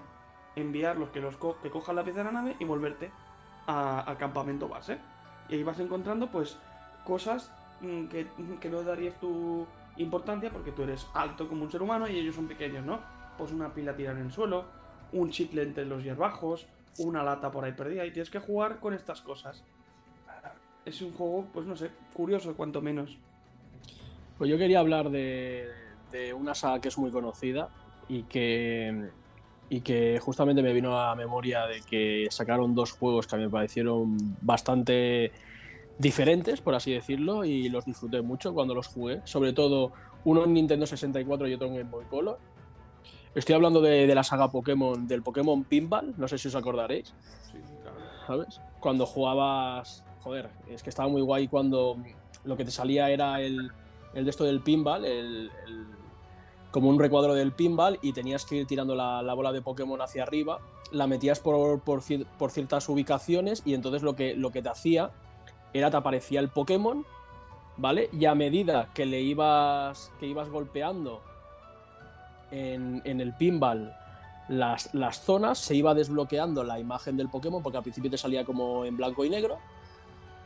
[0.56, 3.10] enviarlos que los que cojan la pieza de la nave y volverte
[3.66, 4.98] al campamento base.
[5.48, 6.58] Y ahí vas encontrando pues
[7.04, 8.26] cosas mm, que,
[8.60, 12.34] que no darías tu importancia porque tú eres alto como un ser humano y ellos
[12.34, 13.00] son pequeños, ¿no?
[13.42, 14.66] Pues una pila tirada en el suelo,
[15.12, 18.94] un chicle entre los hierbajos, una lata por ahí perdida y tienes que jugar con
[18.94, 19.64] estas cosas.
[20.84, 23.18] Es un juego, pues no sé, curioso cuanto menos.
[24.38, 25.68] Pues yo quería hablar de,
[26.38, 27.68] una saga que es muy conocida
[28.08, 29.10] y que,
[29.68, 34.36] y que justamente me vino a memoria de que sacaron dos juegos que me parecieron
[34.40, 35.32] bastante
[35.98, 39.20] diferentes, por así decirlo, y los disfruté mucho cuando los jugué.
[39.24, 39.90] Sobre todo
[40.24, 42.51] uno en Nintendo 64 y otro en Game Boy Color.
[43.34, 47.14] Estoy hablando de, de la saga Pokémon, del Pokémon Pinball, no sé si os acordaréis.
[48.26, 48.60] ¿sabes?
[48.78, 51.96] Cuando jugabas, joder, es que estaba muy guay cuando
[52.44, 53.70] lo que te salía era el,
[54.14, 55.86] el de esto del pinball, el, el-
[56.70, 60.00] como un recuadro del pinball y tenías que ir tirando la, la bola de Pokémon
[60.00, 60.58] hacia arriba,
[60.90, 62.00] la metías por, por,
[62.38, 65.10] por ciertas ubicaciones y entonces lo que, lo que te hacía
[65.74, 67.04] era te aparecía el Pokémon,
[67.76, 68.08] ¿vale?
[68.12, 71.20] Y a medida que le ibas, que ibas golpeando
[72.52, 73.94] en, el pinball
[74.48, 78.44] las, las zonas, se iba desbloqueando la imagen del Pokémon, porque al principio te salía
[78.44, 79.58] como en blanco y negro,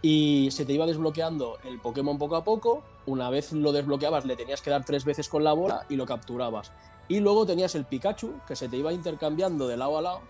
[0.03, 2.83] y se te iba desbloqueando el Pokémon poco a poco.
[3.07, 6.07] Una vez lo desbloqueabas, le tenías que dar tres veces con la bola y lo
[6.07, 6.73] capturabas.
[7.09, 10.21] Y luego tenías el Pikachu, que se te iba intercambiando de lado a lado,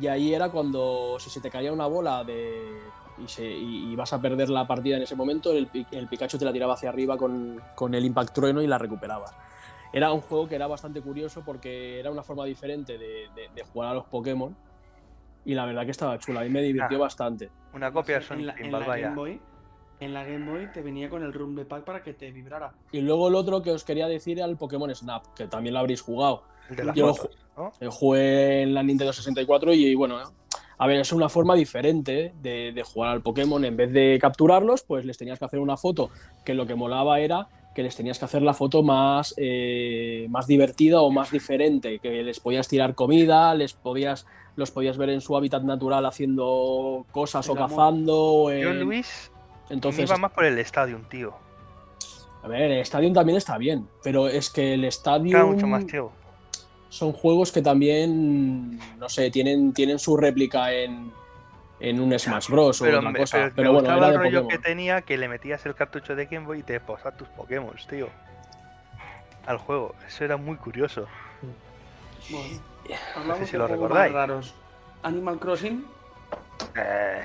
[0.00, 2.80] y ahí era cuando, si se te caía una bola de,
[3.24, 6.52] y, se, vas a perder la partida en ese momento, el, el Pikachu te la
[6.52, 9.32] tiraba hacia arriba con, con el Impact Trueno y la recuperabas.
[9.92, 13.62] Era un juego que era bastante curioso porque era una forma diferente de, de- de
[13.62, 14.54] jugar a los Pokémon
[15.44, 17.00] y la verdad que estaba chula, a mí me divirtió Ah.
[17.00, 17.50] bastante.
[17.72, 18.96] Una copia de en Sonic la, en la.
[18.98, 19.40] Game Boy,
[20.00, 22.72] en la Game Boy te venía con el Rumble Pack para que te vibrara.
[22.92, 25.80] Y luego el otro que os quería decir era el Pokémon Snap, que también lo
[25.80, 26.42] habréis jugado.
[26.68, 27.72] El de las Yo lo fotos, ¿no?
[27.80, 30.18] Eh, Jugué en la Nintendo 64 y, bueno,
[30.80, 33.64] a ver, es una forma diferente de, de jugar al Pokémon.
[33.64, 36.10] En vez de capturarlos, pues les tenías que hacer una foto
[36.44, 40.48] que lo que molaba era que les tenías que hacer la foto más, eh, más
[40.48, 45.20] divertida o más diferente, que les podías tirar comida, les podías, los podías ver en
[45.20, 48.46] su hábitat natural haciendo cosas o cazando.
[48.50, 49.30] Yo, en- Luis,
[49.70, 51.32] Entonces, iba más por el Stadium, tío.
[52.42, 56.10] a ver, el Stadium también está bien, pero es que el Stadium mucho más, tío.
[56.88, 61.12] son juegos que también, no sé, tienen, tienen su réplica en,
[61.80, 62.80] en un Smash Bros.
[62.82, 63.50] o Pero, otra me, cosa.
[63.54, 64.48] pero Pero, me bueno, era el de rollo Pokémon.
[64.48, 67.74] que tenía que le metías el cartucho de Game Boy y te posas tus Pokémon,
[67.88, 68.08] tío.
[69.46, 69.94] Al juego.
[70.06, 71.06] Eso era muy curioso.
[72.30, 74.12] Bueno, sé si lo recordáis.
[74.12, 74.54] raros.
[75.02, 75.84] Animal Crossing.
[76.76, 77.24] Eh,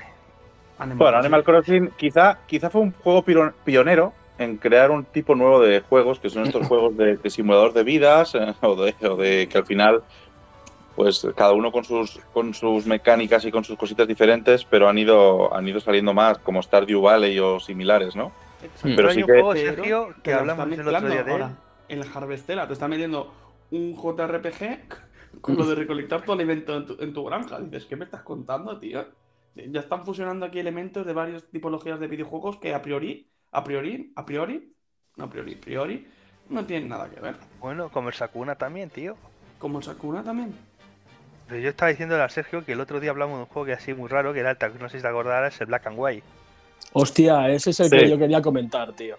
[0.78, 1.18] Animal Bueno, Crossing.
[1.18, 3.24] Animal Crossing quizá, quizá fue un juego
[3.64, 7.72] pionero en crear un tipo nuevo de juegos, que son estos juegos de, de simulador
[7.72, 10.02] de vidas, eh, o, de, o de que al final,
[10.96, 14.96] pues cada uno con sus, con sus mecánicas y con sus cositas diferentes, pero han
[14.98, 18.32] ido, han ido saliendo más, como Stardew Valley o similares, ¿no?
[18.62, 18.88] Exacto.
[18.96, 21.34] Pero hay sí un que- juego, Sergio, que te lo hablamos el otro día de
[21.34, 21.42] él.
[21.42, 21.58] ahora.
[21.88, 23.32] El Harvestella te está metiendo
[23.70, 24.78] un JRPG
[25.40, 27.58] con lo de recolectar tu alimento en tu, en tu granja.
[27.60, 29.04] Dices, ¿qué me estás contando, tío?
[29.54, 34.12] Ya están fusionando aquí elementos de varias tipologías de videojuegos que a priori, a priori,
[34.16, 34.72] a priori,
[35.16, 36.08] no a priori, a priori,
[36.48, 37.36] no tienen nada que ver.
[37.60, 39.16] Bueno, como el Sakuna también, tío.
[39.58, 40.54] Como el Sakuna también.
[41.48, 43.72] Pero yo estaba diciéndole a Sergio que el otro día hablamos de un juego que
[43.74, 46.26] así muy raro, que era el, no sé si te acordarás, el Black and White.
[46.92, 47.98] Hostia, ese es el Sí.
[47.98, 49.18] que yo quería comentar, tío.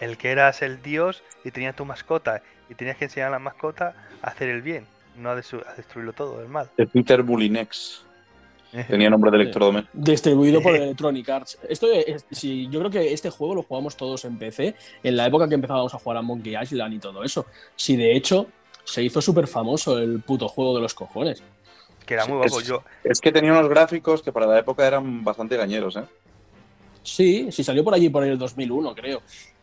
[0.00, 3.38] El que eras el dios y tenías tu mascota y tenías que enseñar a la
[3.38, 6.68] mascota a hacer el bien, no a, destruirlo todo, el mal.
[6.76, 8.02] De Peter Bulinex.
[8.88, 9.96] Tenía nombre de electrodoméstico.
[9.96, 11.58] Distribuido por Electronic Arts.
[11.68, 15.26] Esto es, sí, yo creo que este juego lo jugamos todos en PC, en la
[15.26, 17.46] época que empezábamos a jugar a Monkey Island y todo eso.
[17.76, 18.48] Si de hecho
[18.86, 21.42] se hizo súper famoso el puto juego de los cojones.
[22.06, 22.64] Que era muy Es- guapo.
[22.64, 26.04] Yo, Es que tenía unos gráficos que para la época eran bastante gañeros, ¿eh?
[27.02, 29.20] Sí, sí salió por allí por el 2001, creo.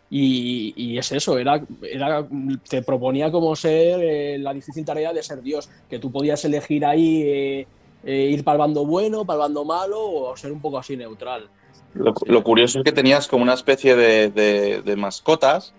[0.10, 2.28] Y, y es eso, era, era,
[2.70, 6.86] te proponía como ser eh, la difícil tarea de ser Dios, que tú podías elegir
[6.86, 7.68] ahí eh,
[8.04, 10.96] eh, ir para el bando bueno, para el bando malo o ser un poco así
[10.96, 11.50] neutral.
[11.96, 15.74] Lo, lo curioso es que tenías como una especie de, de- de mascotas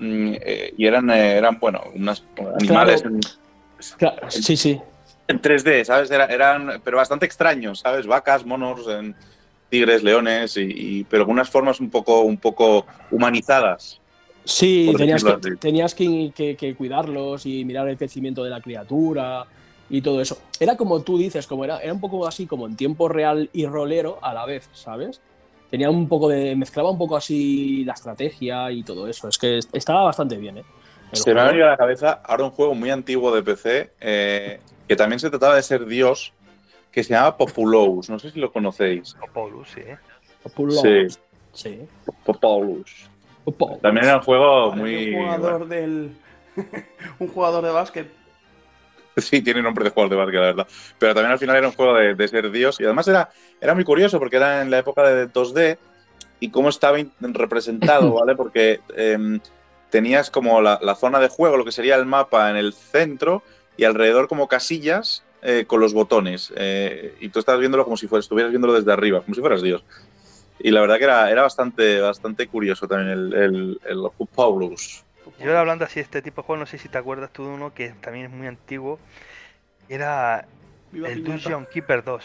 [0.00, 2.22] y eran, eh, eran, bueno, unas
[2.60, 3.20] animales en,
[3.98, 4.80] Claro, sí, sí.
[5.28, 6.10] en 3D, ¿sabes?
[6.10, 8.06] Era- eran, pero bastante extraños, ¿sabes?
[8.06, 9.14] Vacas, monos, en-
[9.68, 10.62] tigres, leones, y,
[11.00, 14.00] y- pero con unas formas un poco, un poco humanizadas.
[14.44, 19.46] Sí, tenías, que, tenías que, que- que cuidarlos y mirar el crecimiento de la criatura
[19.90, 20.38] y todo eso.
[20.60, 23.66] Era como tú dices, como era, era un poco así como en tiempo real y
[23.66, 25.20] rolero a la vez, ¿sabes?
[25.70, 26.54] Tenía un poco de.
[26.56, 29.28] mezclaba un poco así la estrategia y todo eso.
[29.28, 30.64] Es que estaba bastante bien, ¿eh?
[31.12, 33.92] El Se me ha venido a la cabeza ahora un juego muy antiguo de PC
[34.00, 36.32] eh, que también se trataba de ser Dios,
[36.90, 38.08] que se llama Populous.
[38.10, 39.16] No sé si lo conocéis.
[39.20, 39.82] o Paulus, sí.
[40.42, 40.80] Populous.
[40.80, 41.06] Sí.
[41.52, 41.80] Sí.
[42.24, 43.08] Populous.
[43.44, 43.80] Populous.
[43.80, 45.14] También era un juego muy.
[45.14, 46.16] Un jugador del.
[47.18, 48.23] un jugador de básquet.
[49.20, 50.68] Sí, tiene nombre de jugador de básquet, la verdad.
[50.98, 52.80] Pero también al final era un juego de, de ser Dios.
[52.80, 55.78] Y además era, era muy curioso porque era en la época de 2D
[56.40, 58.34] y cómo estaba representado, ¿vale?
[58.34, 59.40] Porque em,
[59.90, 63.42] tenías como la, la zona de juego, lo que sería el mapa en el centro
[63.76, 66.52] y alrededor como casillas eh, con los botones.
[66.56, 69.62] eh, y tú estabas viéndolo como si fueras, estuvieras viéndolo desde arriba, como si fueras
[69.62, 69.84] Dios.
[70.58, 73.98] Y la verdad que era, era bastante, bastante curioso también el, el, el
[74.34, 75.04] Paulus.
[75.38, 77.44] Yo ahora hablando así de este tipo de juego, no sé si te acuerdas tú
[77.44, 78.98] de uno que también es muy antiguo.
[79.88, 80.46] Era
[80.92, 81.32] Viva el Piñata.
[81.50, 82.24] Dungeon Keeper 2.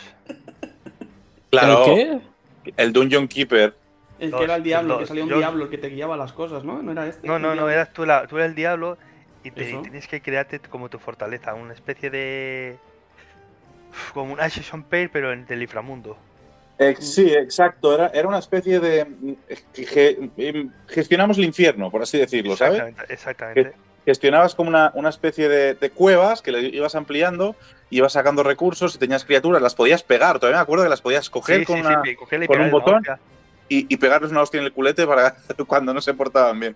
[1.49, 2.21] Claro, ¿El
[2.63, 2.73] qué?
[2.77, 3.75] el Dungeon Keeper.
[4.19, 6.33] El que era el diablo, que salía un Yo- diablo, el que te guiaba las
[6.33, 6.81] cosas, ¿no?
[6.83, 7.25] No era este.
[7.25, 8.97] No, el no, no, eras tú, la, tú eras el diablo
[9.43, 12.77] y, te, y tenías que crearte como tu fortaleza, una especie de.
[14.13, 16.17] Como un Ashes on Pale, pero en del inframundo.
[16.79, 17.93] Eh, sí, exacto.
[17.93, 19.05] Era, era una especie de.
[19.05, 19.33] mm,
[19.73, 22.79] ge- em, gestionamos el infierno, por así decirlo, ¿sabes?
[22.79, 23.77] Exactamente, exactamente.
[24.05, 27.55] Gestionabas como una, una especie de, de cuevas que le ibas ampliando,
[27.89, 30.39] ibas sacando recursos y tenías criaturas, las podías pegar.
[30.39, 32.61] Todavía me acuerdo que las podías coger Sí, con sí, una- sí, cogerle y con
[32.61, 33.03] un pegarle botón.
[33.67, 35.35] y, y pegarles una hostia en el culete para
[35.67, 36.75] cuando no se portaban bien.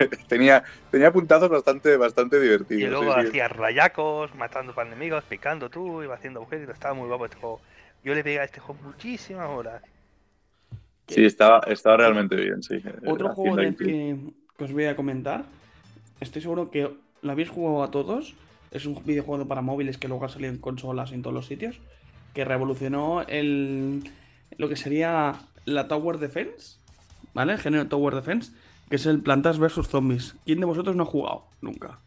[0.28, 2.82] tenía, tenía puntazos bastante, bastante divertidos.
[2.82, 7.26] Y luego hacías rayacos, matando para enemigos, picando tú, iba haciendo agujeritos, estaba muy guapo
[7.26, 7.60] este juego.
[8.04, 9.82] Yo le pegué a este juego muchísimas horas.
[11.08, 12.82] Sí, estaba, estaba realmente bien, sí.
[13.06, 14.16] Otro juego del ahí- que,
[14.56, 15.44] que os voy a comentar,
[16.20, 16.90] estoy seguro que
[17.22, 18.34] lo habéis jugado a todos.
[18.70, 21.80] Es un videojuego para móviles que luego ha salido en consolas en todos los sitios.
[22.34, 24.08] Que revolucionó el,
[24.56, 25.34] lo que sería
[25.64, 26.78] la Tower Defense.
[27.34, 27.54] ¿Vale?
[27.54, 28.52] El género Tower Defense.
[28.88, 30.36] Que es el Plantas vs Zombies.
[30.44, 31.46] ¿Quién de vosotros no ha jugado?
[31.60, 31.98] Nunca.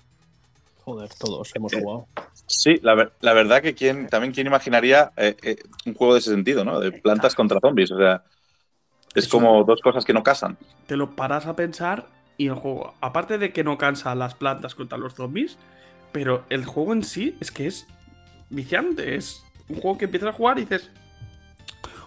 [0.85, 2.07] Joder, todos hemos Eh, jugado.
[2.45, 6.19] Sí, la, ver- la verdad que quién, también quién imaginaría eh, eh, un juego de
[6.19, 6.79] ese sentido, ¿no?
[6.79, 7.91] De plantas contra zombies.
[7.91, 8.23] O sea,
[9.15, 10.57] es Eso- como dos cosas que no casan.
[10.87, 14.75] te lo paras a pensar y el juego, aparte de que no cansa las plantas
[14.75, 15.57] contra los zombies,
[16.11, 17.87] pero el juego en sí es que es
[18.49, 20.91] viciante, es un juego que empiezas a jugar y dices,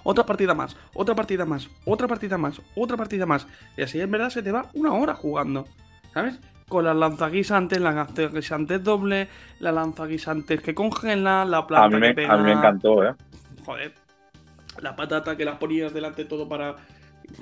[0.03, 4.11] otra partida más, otra partida más, otra partida más, otra partida más, y así en
[4.11, 5.67] verdad se te va una hora jugando,
[6.13, 6.39] ¿sabes?
[6.69, 9.29] Con las lanzaguisantes, la lanzaguisantes doble,
[9.61, 12.35] la lanzaguisantes que congela, la planta A mí, me, que pega...
[12.35, 13.15] a mí me encantó, ¿eh?
[13.65, 13.95] Joder.
[14.81, 16.77] La patata que la ponías delante todo para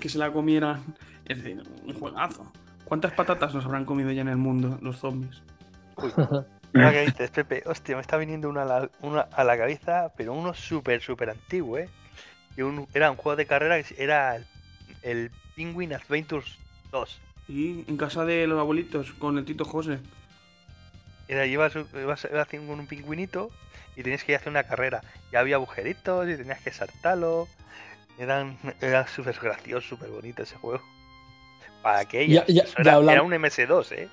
[0.01, 0.83] que se la comieran.
[1.25, 2.53] Es decir, un juegazo.
[2.85, 5.43] ¿Cuántas patatas nos habrán comido ya en el mundo los zombies?
[5.97, 6.13] Uy,
[6.93, 10.35] que dices, Pepe, hostia, me está viniendo una a la, una a la cabeza, pero
[10.35, 11.89] uno súper, súper antiguo, ¿eh?
[12.57, 14.45] Y un- era un juego de carrera que era el,
[15.03, 16.59] el Penguin Adventures
[16.93, 17.21] 2.
[17.49, 19.99] Y en casa de los abuelitos con el Tito José.
[21.29, 23.51] Era, ibas, ibas, ibas con un pingüinito
[23.97, 25.03] y tenías que ir a hacer una carrera.
[25.33, 27.49] Y había agujeritos y tenías que saltarlo.
[28.19, 30.83] Eran, era súper gracioso, súper bonito ese juego.
[31.83, 32.47] Para aquellas.
[32.47, 34.09] Ya- ya- ya era, un MS2, ¿eh?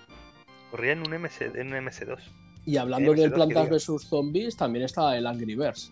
[0.72, 2.18] Corría en un, MS, en un MS2.
[2.66, 5.92] Y hablando del me Plantas vs Zombies, también está el Angry Birds.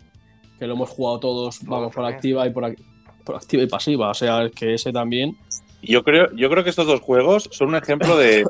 [0.58, 2.16] Que lo hemos jugado todos, Todos vamos, por también.
[2.16, 2.76] activa y por,
[3.24, 4.10] por activa y pasiva.
[4.10, 5.38] O sea, que ese también.
[5.82, 8.44] Yo creo, yo creo que estos dos juegos son un ejemplo de.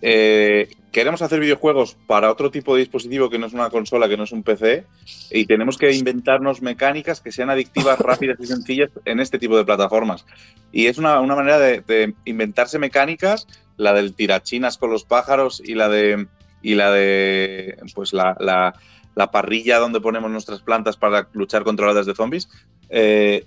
[0.00, 4.16] eh, queremos hacer videojuegos para otro tipo de dispositivo que no es una consola, que
[4.16, 4.84] no es un PC,
[5.30, 9.64] y tenemos que inventarnos mecánicas que sean adictivas, rápidas y sencillas en este tipo de
[9.64, 10.24] plataformas.
[10.72, 15.62] Y es una, una manera de, de inventarse mecánicas, la del tirachinas con los pájaros
[15.64, 16.26] y la de.
[16.62, 17.76] y la de.
[17.94, 18.74] pues la, la-
[19.14, 22.48] la parrilla donde ponemos nuestras plantas para luchar contra las de zombies.
[22.88, 23.46] Eh,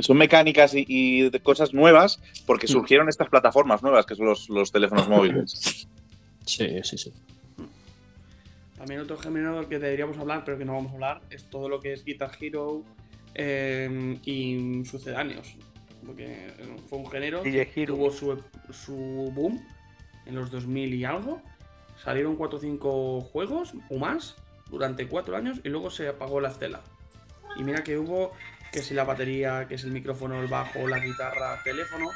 [0.00, 2.70] son mecánicas y, y de cosas nuevas porque Mm.
[2.70, 5.86] surgieron estas plataformas nuevas que son los, los teléfonos móviles.
[6.46, 7.12] Sí, sí, sí.
[8.76, 11.68] También otro género del que deberíamos hablar, pero que no vamos a hablar, es todo
[11.68, 12.84] lo que es Guitar Hero
[13.34, 15.56] eh, y sucedáneos.
[16.06, 18.94] Porque eh, fue un género que tuvo su, su
[19.34, 19.60] boom
[20.26, 21.42] en los 2000 y algo.
[22.02, 24.36] Salieron 4 o 5 juegos o más
[24.70, 26.80] durante 4 años y luego se apagó la estela.
[27.56, 28.30] Y mira que hubo
[28.72, 32.10] que si la batería, que es el micrófono, el bajo, la guitarra, teléfono.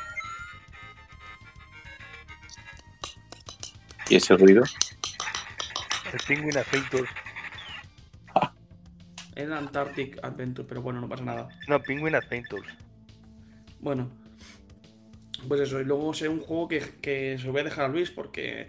[4.08, 4.62] ¿Y ese ruido?
[6.12, 7.10] El Penguin Adventures.
[9.34, 11.48] Era Antarctic Adventure, pero bueno, no pasa nada.
[11.68, 12.68] No, Penguin Adventures.
[13.80, 14.10] Bueno,
[15.48, 15.80] pues eso.
[15.80, 18.68] Y luego sé un juego que, que se lo voy a dejar a Luis porque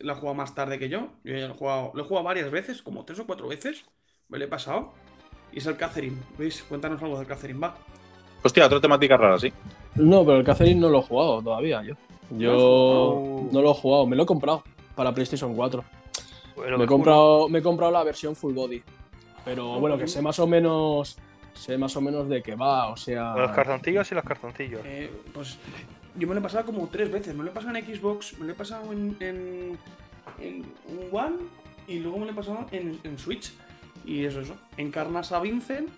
[0.00, 1.12] lo ha jugado más tarde que yo.
[1.22, 3.84] Yo ya lo he jugado, lo he jugado varias veces, como tres o cuatro veces.
[4.28, 4.94] Me lo he pasado.
[5.52, 6.16] Y es el Catherine.
[6.38, 7.76] Luis, cuéntanos algo del Catherine, va.
[8.42, 9.52] Hostia, otra temática rara, sí.
[9.96, 11.94] No, pero el Catherine no lo he jugado todavía yo.
[12.30, 13.60] Yo No.
[13.60, 14.62] lo he jugado, me lo he comprado
[14.96, 15.84] para PlayStation 4.
[16.56, 18.82] Bueno, Me he comprado, me he comprado la versión full body.
[19.44, 21.18] Pero No, bueno, pues que sé más o menos.
[21.54, 23.34] Sé más o menos de qué va, o sea.
[23.36, 24.80] Los cartoncillos y los cartoncillos.
[24.84, 25.58] Eh, pues
[26.16, 27.34] yo me lo he pasado como tres veces.
[27.34, 29.78] Me lo he pasado en Xbox, me lo he pasado en, en,
[30.40, 30.64] en
[31.12, 31.36] One
[31.86, 33.52] y luego me lo he pasado en, en Switch.
[34.04, 34.56] Y eso, eso.
[34.76, 35.88] Encarnas a Vincent,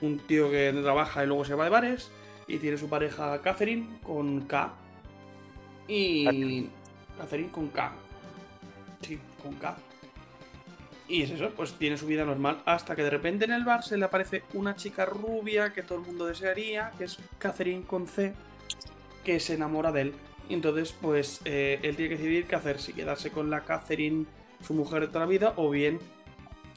[0.00, 2.10] un tío que trabaja y luego se va de bares.
[2.46, 4.72] Y tiene su pareja Catherine con K.
[5.88, 6.68] Y.
[7.18, 7.92] Catherine con K.
[9.00, 9.76] Sí, con K.
[11.06, 13.82] Y es eso, pues tiene su vida normal hasta que de repente en el bar
[13.82, 18.08] se le aparece una chica rubia que todo el mundo desearía, que es Catherine con
[18.08, 18.32] C,
[19.22, 20.14] que se enamora de él.
[20.48, 24.24] Y entonces, pues eh, él tiene que decidir qué hacer, si quedarse con la Catherine,
[24.62, 25.98] su mujer de toda la vida, o bien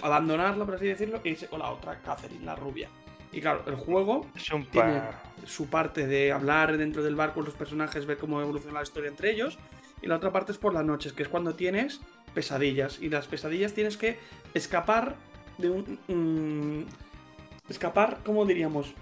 [0.01, 2.89] abandonarla, por así decirlo, e irse con la otra Catherine, la rubia.
[3.31, 5.01] Y claro, el juego Es un tiene
[5.45, 9.09] su parte de hablar dentro del bar con los personajes, ver cómo evoluciona la historia
[9.09, 9.57] entre ellos.
[10.01, 12.01] Y la otra parte es por las noches, que es cuando tienes
[12.33, 12.99] pesadillas.
[13.01, 14.19] Y las pesadillas tienes que
[14.53, 15.15] escapar
[15.57, 15.99] de un.
[16.07, 18.93] mm, escapar, ¿cómo diríamos?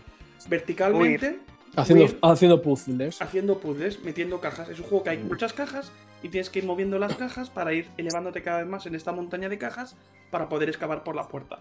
[0.47, 1.39] Verticalmente.
[1.75, 3.21] haciendo, huir, haciendo puzzles.
[3.21, 4.69] haciendo puzzles, metiendo cajas.
[4.69, 5.91] Es un juego que hay muchas cajas
[6.25, 9.11] y tienes que ir moviendo las cajas para ir elevándote cada vez más en esta
[9.11, 9.95] montaña de cajas
[10.31, 11.59] para poder escapar por la puerta.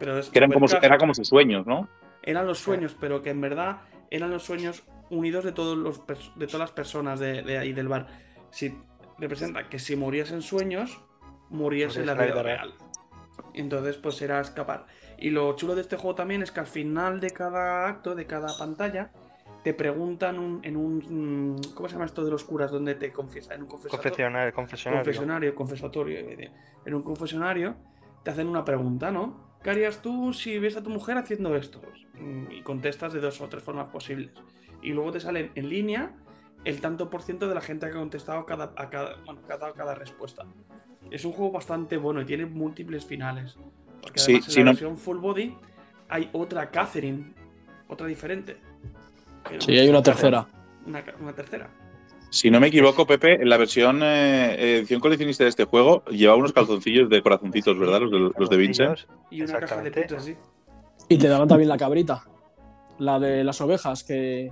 [0.00, 1.88] Pero es Que eran como, cajas era como sus sueños, ¿no?
[2.24, 6.02] eran los sueños, pero que en verdad eran los sueños unidos de todos los
[6.34, 8.08] de todas las personas de, de ahí del bar.
[8.50, 8.76] Si
[9.16, 11.00] representa que si morías en sueños,
[11.48, 12.74] morías en la vida real.
[13.54, 14.86] Entonces, pues era escapar.
[15.18, 18.26] Y lo chulo de este juego también es que al final de cada acto, de
[18.26, 19.12] cada pantalla,
[19.66, 20.98] te preguntan un- en un.
[21.56, 22.70] mm, ¿Cómo se llama esto de los curas?
[22.70, 23.52] Donde te confiesa?
[23.52, 23.66] En un.
[23.66, 25.02] Confesionario, confesionario.
[25.02, 26.18] confesionario, confesatorio.
[26.84, 27.74] En un confesionario
[28.22, 29.56] te hacen una pregunta, ¿no?
[29.64, 31.82] ¿Qué harías tú si ves a tu mujer haciendo esto?
[32.14, 34.30] Mm, Y contestas de dos o tres formas posibles.
[34.82, 36.14] Y luego te sale en línea
[36.64, 39.40] el tanto por ciento de la gente que ha contestado a cada, a cada, bueno,
[39.48, 40.44] dado cada respuesta.
[41.10, 43.58] Es un juego bastante bueno y tiene múltiples finales.
[44.00, 45.56] Porque Sí, además en la no- versión Full Body
[46.08, 47.34] hay otra Catherine,
[47.88, 48.58] otra diferente.
[49.58, 50.46] Sí, hay una tercera.
[50.86, 51.68] Una, tercera.
[52.30, 56.38] Si no me equivoco, Pepe, en la versión eh, edición coleccionista de este juego llevaba
[56.38, 58.00] unos calzoncillos de corazoncitos, ¿verdad?
[58.02, 58.98] Los de, los de Vincent.
[59.30, 60.02] Y una caja de Exactamente.
[60.02, 60.36] pizza, sí.
[61.08, 62.24] Y te daban también la cabrita.
[62.98, 64.50] La de las ovejas, que.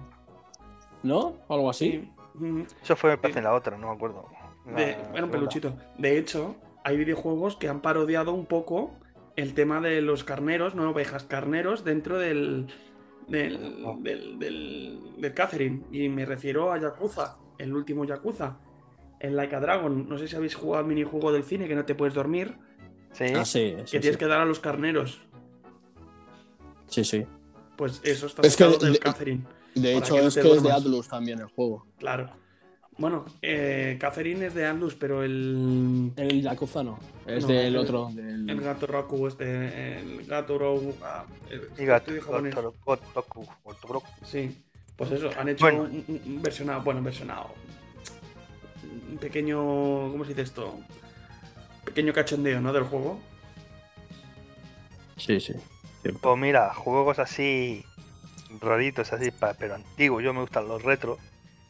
[1.03, 1.37] ¿No?
[1.49, 1.91] O algo así.
[1.91, 2.13] Sí.
[2.35, 2.63] Mm.
[2.83, 4.27] Eso fue, me parece, en la otra, no me acuerdo.
[4.75, 5.77] De- era un peluchito.
[5.99, 8.93] De hecho, hay videojuegos que han parodiado un poco
[9.37, 12.67] el tema de los carneros, no ovejas, carneros dentro del.
[13.29, 13.83] Del.
[13.85, 13.97] Oh.
[14.01, 14.39] del.
[14.39, 15.83] del, del Catherine.
[15.93, 18.59] Y me refiero a Yakuza, el último Yakuza.
[19.21, 20.09] En Like a Dragon.
[20.09, 22.57] No sé si habéis jugado al minijuego del cine que no te puedes dormir.
[23.13, 24.19] Sí, Ah, sí, Que sí, tienes sí.
[24.19, 25.21] que dar a los carneros.
[26.89, 27.25] Sí, sí.
[27.77, 29.45] Pues eso está Es que del de- Catherine.
[29.75, 30.71] De hecho, que no es que es de.
[30.73, 31.87] Atlus también el juego.
[31.99, 32.31] Claro.
[32.97, 36.13] Bueno, eh, Catherine es de Andus, pero el.
[36.17, 36.99] El Yakuza no.
[37.27, 38.11] Es No, del el- otro.
[38.15, 39.99] del- El gato Roku, este.
[39.99, 40.95] El gato Roku.
[41.03, 42.13] ah, el- Gato,
[42.87, 44.61] Gato- Sí.
[44.97, 45.83] Pues eso, han hecho Bueno.
[45.83, 46.83] un, versionado.
[46.83, 47.53] Bueno, versionado.
[49.11, 49.59] Un pequeño.
[50.13, 50.79] ¿Cómo se dice esto?
[51.85, 52.73] Pequeño cachondeo, ¿no?
[52.73, 53.19] Del juego.
[55.17, 55.55] Sí, sí.
[56.21, 57.85] Pues mira, juegos así
[58.61, 60.23] raritos, así, pero antiguos.
[60.23, 61.19] Yo me gustan los retro.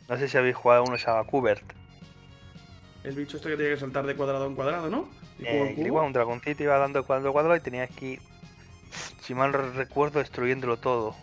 [0.09, 1.63] No sé si habéis jugado uno se llama Kubert.
[3.05, 5.09] El bicho este que tiene que saltar de cuadrado en cuadrado, ¿no?
[5.39, 8.21] Y Eh, iba un dragoncito, iba dando cuadrado cuadrado y tenías que ir,
[9.21, 11.15] si mal recuerdo, destruyéndolo todo.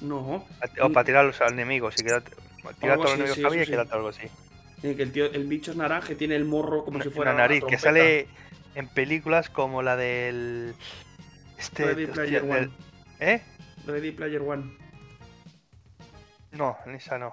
[0.00, 0.44] No.
[0.60, 1.94] A- O para tirar a los enemigos.
[1.98, 2.32] Y quedarte,
[2.80, 4.26] tirar a todos los enemigos que había y quedarte algo así.
[4.80, 7.30] Tiene que el, tío, el bicho es naranja y tiene el morro como si fuera.
[7.32, 8.28] Una nariz, una que sale
[8.74, 10.74] en películas como la del.
[11.56, 11.84] Este.
[11.84, 12.70] Ready hostia, Player del- One.
[13.20, 13.42] ¿Eh?
[13.86, 14.76] Ready Player One.
[16.52, 17.32] No, en esa no.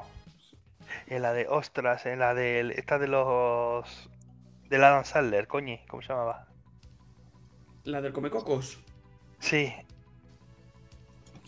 [1.08, 2.73] En la de Ostras, en la de.
[2.77, 4.10] Esta de los.
[4.69, 6.47] Del Adam Sandler, coño, ¿cómo se llamaba?
[7.84, 8.80] La del Comecocos.
[9.39, 9.73] Sí,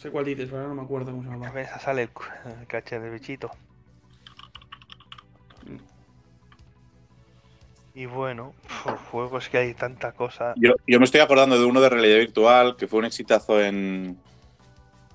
[0.03, 1.49] Sé cuál dices, pero ahora no me acuerdo cómo se a llama.
[1.51, 2.09] veces sale el,
[2.67, 3.49] caché del bichito.
[7.93, 10.55] Y bueno, pf, juegos que hay tanta cosa.
[10.57, 14.17] Yo, yo me estoy acordando de uno de realidad virtual que fue un exitazo en,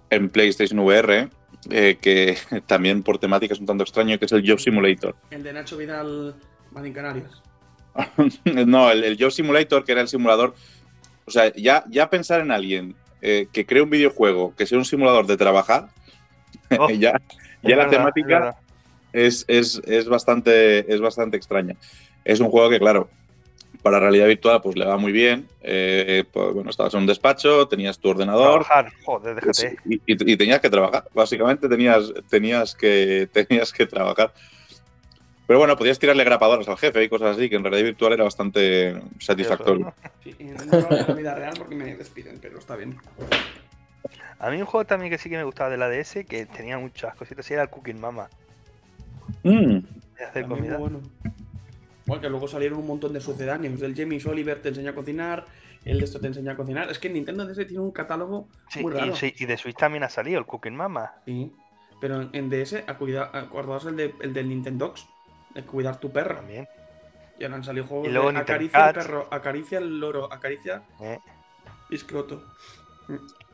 [0.09, 1.29] en PlayStation VR,
[1.71, 5.15] eh, que también por temática es un tanto extraño, que es el Job Simulator.
[5.31, 6.35] El de Nacho Vidal
[6.73, 7.43] Madin Canarias.
[8.45, 10.55] no, el, el Job Simulator, que era el simulador.
[11.27, 14.85] O sea, ya, ya pensar en alguien eh, que cree un videojuego que sea un
[14.85, 15.89] simulador de trabajar,
[16.79, 17.21] Oh, ya,
[17.63, 18.57] ya la verdad, temática
[19.13, 21.77] es, es, es bastante, es bastante extraña.
[22.25, 23.09] Es un juego que, claro,
[23.83, 25.49] para realidad virtual pues le va muy bien.
[25.61, 29.77] Eh, pues, bueno, estabas en un despacho, tenías tu ordenador Trabajar, joder, déjate.
[29.85, 31.05] y, y- y tenías que trabajar.
[31.15, 34.33] Básicamente tenías, tenías, que, tenías que trabajar.
[35.47, 38.25] Pero bueno, podías tirarle grapadoras al jefe y cosas así, que en realidad virtual era
[38.25, 39.95] bastante satisfactorio.
[40.23, 42.99] Sí, no lo en la vida real porque me despiden, pero está bien.
[44.39, 46.79] A mí un juego también que sí que me gustaba de la DS, que tenía
[46.79, 48.29] muchas cositas, y era el Cooking Mama.
[49.43, 49.79] Mm,
[50.19, 50.77] De hacer comida.
[50.77, 51.01] bueno.
[52.09, 53.81] Igual que luego salieron un montón de sucedáneos.
[53.81, 55.45] Del James Oliver te enseña a cocinar,
[55.85, 56.91] el de esto te enseña a cocinar.
[56.91, 59.13] Es que Nintendo DS tiene un catálogo Sí, muy raro.
[59.13, 61.13] y, sí, y de Switch también ha salido el Cooking Mama.
[61.27, 61.53] Sí.
[62.01, 65.07] Pero en- en DS, acordaos el, de, el del Nintendox,
[65.55, 66.37] de cuidar tu perro.
[66.37, 66.67] También.
[67.39, 70.33] Y ahora han salido juegos Y luego de Nintendo acaricia el perro, acaricia el loro,
[70.33, 71.19] acaricia ¿eh?
[71.91, 72.43] escroto.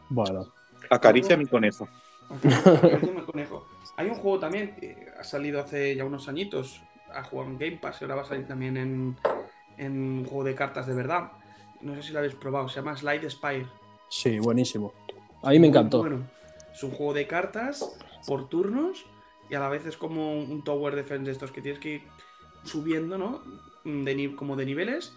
[0.09, 0.47] Bueno.
[0.91, 1.89] acaricia mi conejo.
[2.31, 3.67] Acaricia el conejo.
[3.97, 6.81] Hay un juego también que ha salido hace ya unos añitos,
[7.15, 9.17] ha jugado en Game Pass y ahora va a salir también en,
[9.79, 11.33] en un juego de cartas de verdad.
[11.81, 13.67] No sé si lo habéis probado, se llama Slide Spire.
[14.09, 14.93] Sí, buenísimo.
[15.43, 15.99] A mí me encantó.
[16.01, 16.23] Bueno,
[16.73, 17.85] es un juego de cartas
[18.27, 19.05] por turnos
[19.51, 22.03] y a la vez es como un tower defense de estos que tienes que ir
[22.65, 23.43] subiendo, ¿no?
[23.85, 25.13] De como de niveles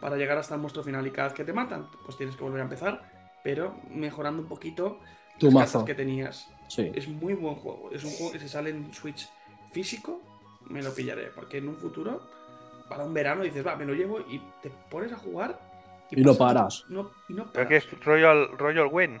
[0.00, 2.42] para llegar hasta el monstruo final y cada vez que te matan, pues tienes que
[2.42, 4.98] volver a empezar, pero mejorando un poquito
[5.38, 5.78] Tu las mazo.
[5.80, 6.48] cartas que tenías.
[6.68, 6.90] Sí.
[6.94, 7.90] Es muy buen juego.
[7.92, 9.28] Es un juego que si sale en Switch
[9.70, 10.20] físico,
[10.66, 11.30] me lo pillaré.
[11.34, 12.20] Porque en un futuro,
[12.88, 15.58] para un verano, dices, va, me lo llevo y te pones a jugar.
[16.10, 16.84] Y no pasa- paras.
[16.88, 17.92] No, y no Pero que paras.
[17.92, 19.20] es Royal, Royal Win.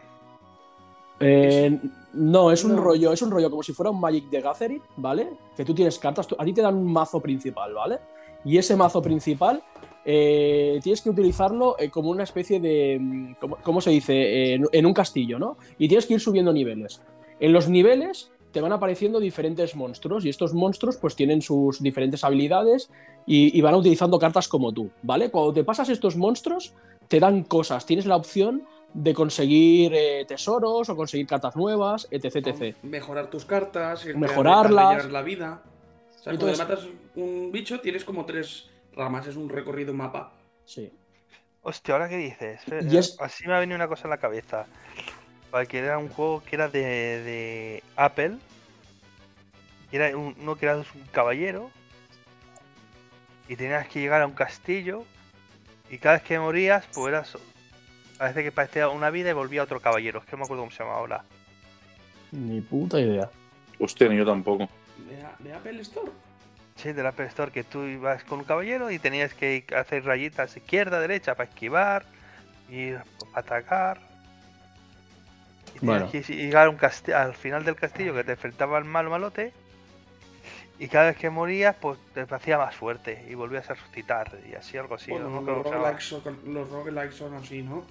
[1.20, 1.78] Eh,
[2.14, 2.82] no, es un No.
[2.82, 5.28] rollo, es un rollo como si fuera un Magic de Gathering, ¿vale?
[5.56, 7.98] Que tú tienes cartas, tú- a ti te dan un mazo principal, ¿vale?
[8.44, 9.62] Y ese mazo principal
[10.10, 14.14] eh, tienes que utilizarlo eh, como una especie de, mm, ¿cómo, cómo se dice?
[14.14, 15.58] Eh, en, en un castillo, ¿no?
[15.76, 17.02] Y tienes que ir subiendo niveles.
[17.40, 22.24] En los niveles te van apareciendo diferentes monstruos y estos monstruos pues tienen sus diferentes
[22.24, 22.90] habilidades
[23.24, 25.30] y, y van utilizando cartas como tú, ¿vale?
[25.30, 26.74] Cuando te pasas estos monstruos
[27.06, 32.48] te dan cosas, tienes la opción de conseguir eh, tesoros o conseguir cartas nuevas, etc,
[32.48, 32.76] etc.
[32.82, 35.08] Mejorar tus cartas, Mejorarlas.
[35.08, 35.62] la vida.
[36.18, 40.32] O sea, Entonces- cuando matas un bicho tienes como tres ramas, es un recorrido mapa.
[40.64, 40.90] Sí.
[41.62, 42.60] Hostia, ¿ahora qué dices?
[42.90, 44.66] Y es- Así me ha venido una cosa en la cabeza.
[45.50, 48.36] Porque era un juego que era de, de Apple.
[49.92, 51.70] Era un- uno que era un caballero.
[53.48, 55.04] Y tenías que llegar a un castillo.
[55.90, 57.38] Y cada vez que morías, pues eras.
[58.18, 60.18] Parece que parecía una vida y volvía otro caballero.
[60.20, 61.24] Es que no me acuerdo cómo se llama ahora.
[62.32, 63.30] Ni puta idea.
[63.78, 64.68] Hostia, ni yo tampoco.
[65.08, 66.10] ¿De, de Apple Store?
[66.76, 70.56] Sí, del Apple Store, que tú ibas con un caballero y tenías que hacer rayitas
[70.56, 72.04] izquierda, derecha para esquivar,
[72.68, 72.98] ir
[73.32, 74.00] para atacar.
[75.74, 76.10] Y tenías Bueno.
[76.10, 76.78] que llegar a un
[77.14, 79.52] al final del castillo que te enfrentaba al malo malote.
[80.80, 84.54] Y cada vez que morías, pues te hacía más fuerte y volvías a resucitar y
[84.54, 85.10] así algo así.
[85.10, 87.84] Bueno, no me los, roguelikes son, los roguelikes son así, ¿no?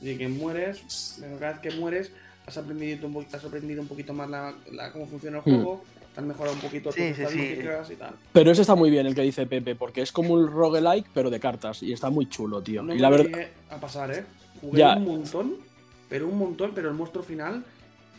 [0.00, 2.12] De que mueres, pero cada vez que mueres
[2.46, 5.54] has aprendido un, po- has aprendido un poquito más la, la- cómo funciona el Hmm.
[5.54, 5.84] juego,
[6.14, 7.58] te has mejorado un poquito Sí, tus sí,
[7.92, 8.14] y tal.
[8.32, 11.30] Pero ese está muy bien el que dice Pepe, porque es como un roguelike, pero
[11.30, 11.82] de cartas.
[11.82, 12.82] Y está muy chulo, tío.
[12.82, 13.40] No y me la verdad.
[13.70, 14.24] a pasar, ¿eh?
[14.60, 14.96] Jugué Ya.
[14.96, 15.56] un montón,
[16.10, 17.64] pero un montón, pero el monstruo final...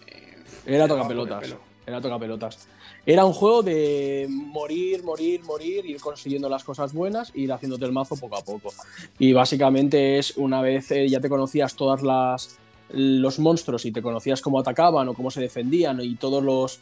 [0.08, 2.68] eh, Era me Era toca pelotas.
[3.06, 7.86] Era un juego de morir, morir, morir, ir consiguiendo las cosas buenas e ir haciéndote
[7.86, 8.74] el mazo poco a poco.
[9.20, 12.58] Y básicamente es una vez eh, ya te conocías todas las
[12.90, 16.80] los monstruos y te conocías cómo atacaban o cómo se defendían y todos los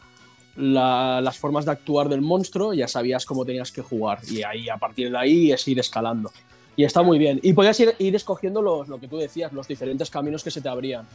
[0.56, 4.20] la- las formas de actuar del monstruo, ya sabías cómo tenías que jugar.
[4.30, 6.30] Y ahí, a partir de ahí, es ir escalando.
[6.76, 7.40] Y está muy bien.
[7.42, 10.60] Y podías ir, ir escogiendo los, lo que tú decías, los diferentes caminos que se
[10.60, 11.06] te abrían.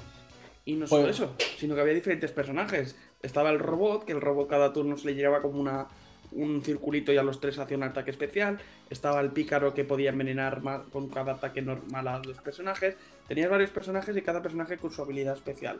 [0.65, 2.95] Y no solo Pues- eso, sino que había diferentes personajes.
[3.21, 5.87] Estaba el robot, que el robot cada turno se le llegaba como una,
[6.31, 8.59] un circulito y a los tres hacía un ataque especial.
[8.89, 10.61] Estaba el pícaro que podía envenenar
[10.91, 12.95] con cada ataque normal a los personajes.
[13.27, 15.79] Tenías varios personajes y cada personaje con su habilidad especial.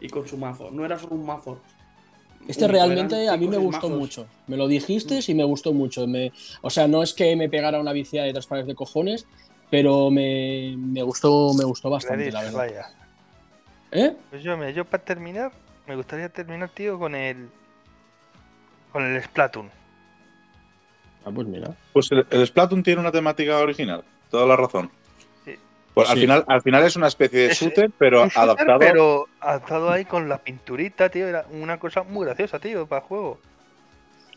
[0.00, 0.70] Y con su mazo.
[0.70, 1.60] No era solo un mazo.
[2.46, 3.98] Este realmente a mí me gustó mazos.
[3.98, 4.26] mucho.
[4.46, 6.06] Me lo dijiste y me gustó mucho.
[6.06, 6.32] Me,
[6.62, 9.26] o sea, no es que me pegara una vicia de tres pares de cojones,
[9.70, 12.58] pero me, me gustó, me gustó bastante, la verdad.
[12.58, 12.86] vaya.
[13.90, 14.14] ¿Eh?
[14.30, 15.52] Pues yo, mira, yo para terminar,
[15.86, 17.48] me gustaría terminar, tío, con el.
[18.92, 19.70] Con el Splatoon.
[21.24, 21.74] Ah, pues mira.
[21.92, 24.90] Pues el, el Splatoon tiene una temática original, toda la razón.
[25.44, 25.56] Sí.
[25.92, 28.78] Pues al, final, al final es una especie de Es- shooter, pero shooter, adaptado.
[28.78, 31.26] Pero adaptado ahí con la pinturita, tío.
[31.26, 33.38] Era una cosa muy graciosa, tío, para el juego.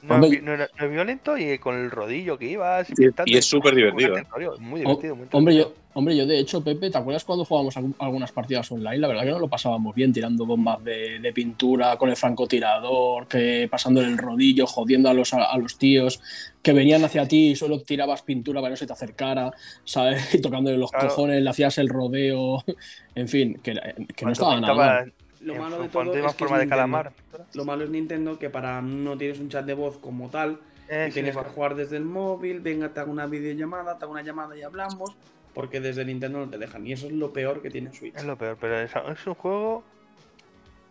[0.03, 2.89] No, Hombre, es, no era, no es violento y con el rodillo que ibas.
[2.91, 2.93] Y-
[3.25, 6.89] y es súper divertido, rollo, Muy divertido, muy hombre, yo, hombre, yo de hecho, Pepe,
[6.89, 8.97] ¿te acuerdas cuando jugábamos algu- algunas partidas online?
[8.99, 13.27] La verdad que no lo pasábamos bien, tirando bombas de, de pintura con el francotirador,
[13.27, 16.21] que pasando el rodillo, jodiendo a los, a, los tíos
[16.61, 19.51] que venían hacia ti y solo tirabas pintura para que no se te acercara,
[19.83, 20.33] ¿sabes?
[20.35, 21.07] Y tocándole los Claro.
[21.09, 22.63] cojones, le hacías el rodeo,
[23.15, 23.73] en fin, que,
[24.15, 25.13] que no estaba nada mal.
[25.49, 26.75] Lo en- malo de todo es en que es forma de Nintendo.
[26.81, 27.11] calamar.
[27.53, 30.59] Lo malo es Nintendo que para no tienes un chat de voz como tal
[30.91, 31.53] Eh, y sí, tienes que bueno.
[31.53, 35.15] jugar desde el móvil, venga, te hago una videollamada, te hago una llamada y hablamos,
[35.53, 36.87] porque desde Nintendo no te dejan.
[36.87, 38.15] Y eso es lo peor que tiene Switch.
[38.15, 39.83] Es lo peor, pero es, es un juego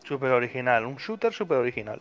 [0.05, 0.87] súper original.
[0.87, 2.01] Un shooter súper original.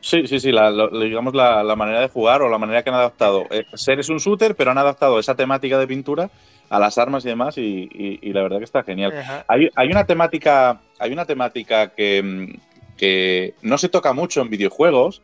[0.00, 2.90] Sí, sí, sí, la, lo- digamos la, la manera de jugar o la manera que
[2.90, 3.46] han adaptado.
[3.50, 6.30] Eh, Ser es un shooter, pero han adaptado esa temática de pintura
[6.70, 9.12] a las armas y demás, y, y- y la verdad que está genial.
[9.48, 14.50] Hay, hay una temática, hay una temática que, mm, que no se toca mucho en
[14.50, 15.22] videojuegos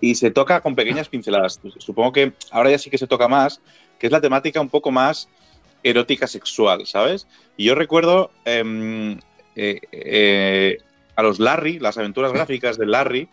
[0.00, 1.60] y se toca con pequeñas pinceladas.
[1.78, 3.60] Supongo que ahora ya sí que se toca más,
[3.98, 5.28] que es la temática un poco más
[5.82, 7.26] erótica sexual, ¿sabes?
[7.56, 9.18] Y yo recuerdo em,
[9.54, 10.78] eh, eh,
[11.16, 13.28] a los Larry, las aventuras gráficas de Larry,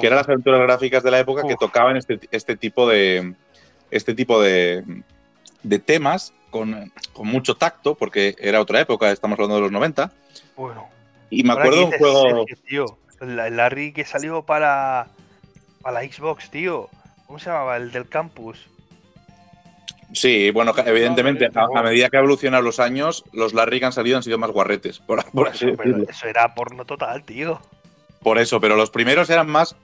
[0.00, 3.34] que eran las aventuras gráficas de la época que tocaban este, este tipo de
[3.90, 4.82] este tipo de,
[5.62, 10.12] de temas con, con mucho tacto, porque era otra época, estamos hablando de los 90.
[10.56, 10.93] Bueno.
[11.34, 12.46] Y me acuerdo que un juego.
[12.46, 15.08] Sergio, tío, el Larry que salió para,
[15.82, 16.88] para la Xbox, tío.
[17.26, 17.76] ¿Cómo se llamaba?
[17.76, 18.68] El del campus.
[20.12, 24.16] Sí, bueno, evidentemente, a, medida que ha evolucionado los años, los Larry que han salido
[24.16, 25.00] han sido más guarretes.
[25.00, 27.60] Por, Eso, pero eso era porno total, tío.
[28.22, 29.74] Por eso, pero los primeros eran más.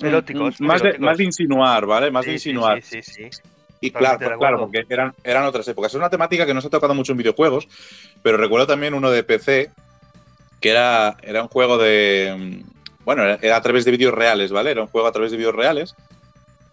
[0.00, 1.06] Eróticos, mm, Más de, eróticos.
[1.06, 2.10] más de insinuar, ¿vale?
[2.10, 2.82] Más de Sí, insinuar.
[2.82, 3.40] Sí, sí, sí.
[3.80, 5.92] Y Totalmente claro, de claro, porque eran, eran otras épocas.
[5.92, 7.68] Es una temática que no se ha tocado mucho en videojuegos,
[8.22, 9.70] pero recuerdo también uno de PC,
[10.60, 12.62] que era, era un juego de.
[12.64, 12.70] mm,
[13.04, 14.70] Bueno, era, era a través de vídeos reales, ¿vale?
[14.72, 15.94] Era un juego a través de vídeos reales.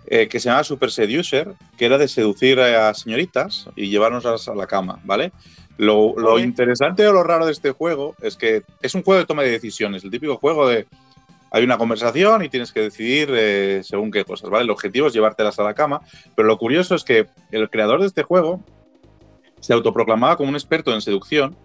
[0.07, 4.55] eh, que se llamaba Super Seducer, que era de seducir a señoritas y llevarnos a
[4.55, 5.31] la cama, ¿vale?
[5.77, 9.25] Lo, lo interesante o lo raro de este juego es que es un juego de
[9.25, 10.87] toma de decisiones, el típico juego de
[11.51, 14.63] hay una conversación y tienes que decidir eh, según qué cosas, ¿vale?
[14.65, 16.01] El objetivo es llevártelas a la cama,
[16.35, 18.63] pero lo curioso es que el creador de este juego
[19.61, 21.55] se autoproclamaba como un experto en seducción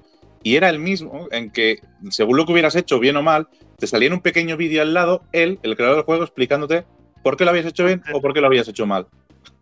[0.43, 1.81] y era el mismo en que,
[2.11, 4.95] según lo que hubieras hecho, bien o mal, te salía en un pequeño vídeo al
[4.95, 6.85] lado él, el creador del juego, explicándote
[7.23, 9.07] por qué lo habías hecho bien o por qué lo habías hecho mal.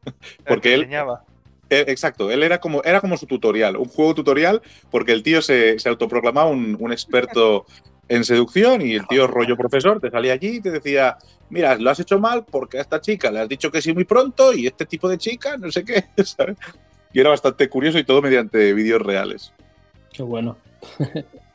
[0.46, 0.88] Porque él,
[1.70, 5.42] eh, exacto, él era como, era como su tutorial, un juego tutorial, porque el tío
[5.42, 7.66] se, se autoproclamaba un, un, experto
[8.08, 11.18] en seducción y el tío rollo profesor te salía allí y te decía,
[11.50, 14.04] mira, lo has hecho mal porque a esta chica le has dicho que sí muy
[14.04, 16.56] pronto y este tipo de chica, no sé qué, ¿sabes?
[17.12, 19.52] Y era bastante curioso y todo mediante vídeos reales.
[20.12, 20.56] Qué bueno.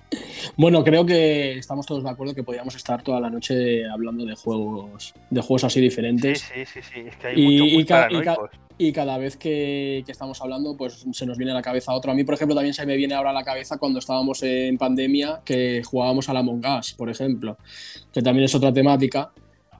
[0.55, 4.35] Bueno, creo que estamos todos de acuerdo que podríamos estar toda la noche hablando de
[4.35, 6.41] juegos, de juegos así diferentes.
[6.41, 6.99] Sí, sí, sí, sí.
[7.07, 8.37] es que hay y, mucho y, ca y, ca
[8.77, 12.11] y, cada vez que, que, estamos hablando, pues se nos viene a la cabeza otro.
[12.11, 14.77] A mí, por ejemplo, también se me viene ahora a la cabeza cuando estábamos en
[14.77, 17.57] pandemia, que jugábamos a la Among Us, por ejemplo,
[18.11, 19.31] que también es otra temática,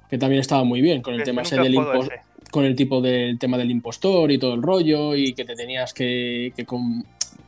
[0.10, 2.20] que también estaba muy bien, con el tema ese del impostor
[2.52, 5.92] con el tipo del tema del impostor y todo el rollo y que te tenías
[5.92, 7.04] que, que con,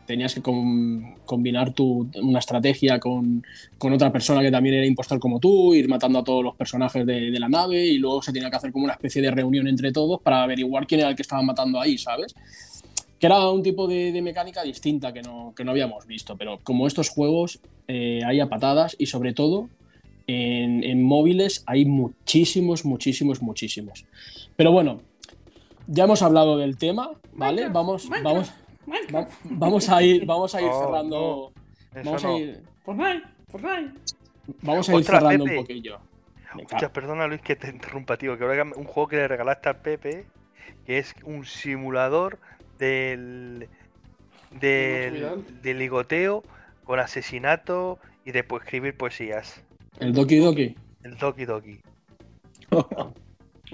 [0.06, 3.44] tenías que com, combinar tu, una estrategia con,
[3.78, 7.06] con, otra persona que también era impostor como tú, ir matando a todos los personajes
[7.06, 9.68] de, de, la nave y luego se tenía que hacer como una especie de reunión
[9.68, 12.36] entre todos para averiguar quién era el que estaba matando ahí, ¿sabes?
[13.20, 16.60] Que era un tipo de, de mecánica distinta que no, que no, habíamos visto, pero
[16.64, 19.70] como estos juegos eh, hay a patadas y sobre todo
[20.28, 24.06] en, en móviles hay muchísimos, muchísimos, muchísimos.
[24.56, 25.02] Pero bueno,
[25.88, 27.70] ya hemos hablado del tema, ¿vale?
[27.70, 28.52] Vamos, vamos,
[28.88, 31.54] Va, vamos a ir, vamos a ir oh, cerrando.
[31.94, 32.04] No.
[32.04, 32.36] Vamos no.
[32.36, 32.64] a ir.
[32.84, 33.94] Fortnite, Fortnite.
[34.62, 35.58] Vamos a ir cerrando Pepe.
[35.58, 36.00] un poquillo.
[36.54, 38.38] Muchas perdona Luis que te interrumpa, tío.
[38.38, 40.26] Que ahora un juego que le regalaste al Pepe,
[40.86, 42.40] que es un simulador
[42.78, 43.68] del
[44.52, 46.44] del, del ligoteo
[46.86, 49.62] con asesinato y después escribir poesías.
[50.00, 50.76] El Doki Doki.
[51.04, 51.80] El Doki Doki.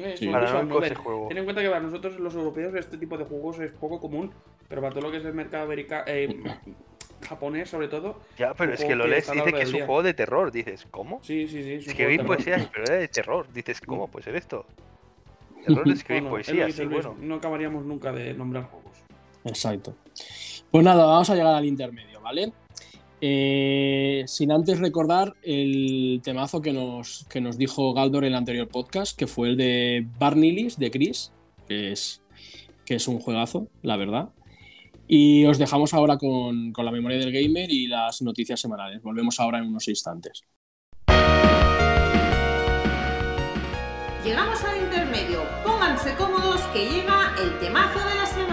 [0.03, 0.25] Eh, Sí.
[0.25, 0.95] son Para cosas no ese novel.
[0.95, 1.27] juego.
[1.29, 4.31] Ten en cuenta que para nosotros los europeos este tipo de juegos es poco común,
[4.67, 6.05] pero para todo lo que es el mercado americano,
[7.27, 9.85] japonés sobre todo, Ya, pero es que lo lees dice que es un día.
[9.85, 10.51] juego de terror.
[10.51, 11.19] Dices, ¿cómo?
[11.23, 11.73] sí, sí, sí.
[11.73, 13.45] es Escribir poesías, pero era de terror.
[13.53, 14.65] Dices, ¿cómo puede ser esto?
[15.65, 17.15] Terror de escribir Bueno, es poesías, sí, Luis, bueno.
[17.21, 18.97] No acabaríamos nunca de nombrar juegos.
[19.45, 19.93] Exacto.
[20.71, 22.51] Pues nada, vamos a llegar al intermedio, ¿vale?
[23.23, 28.67] Eh, sin antes recordar el temazo que nos, que nos dijo Galdor en el anterior
[28.67, 31.31] podcast, que fue el de Barnilis de Chris,
[31.67, 32.23] que es,
[32.83, 34.29] que es un juegazo, la verdad.
[35.07, 39.03] Y os dejamos ahora con, con la memoria del gamer y las noticias semanales.
[39.03, 40.43] Volvemos ahora en unos instantes.
[44.23, 45.43] Llegamos al intermedio.
[45.63, 48.50] Pónganse cómodos que llega el temazo de la semana.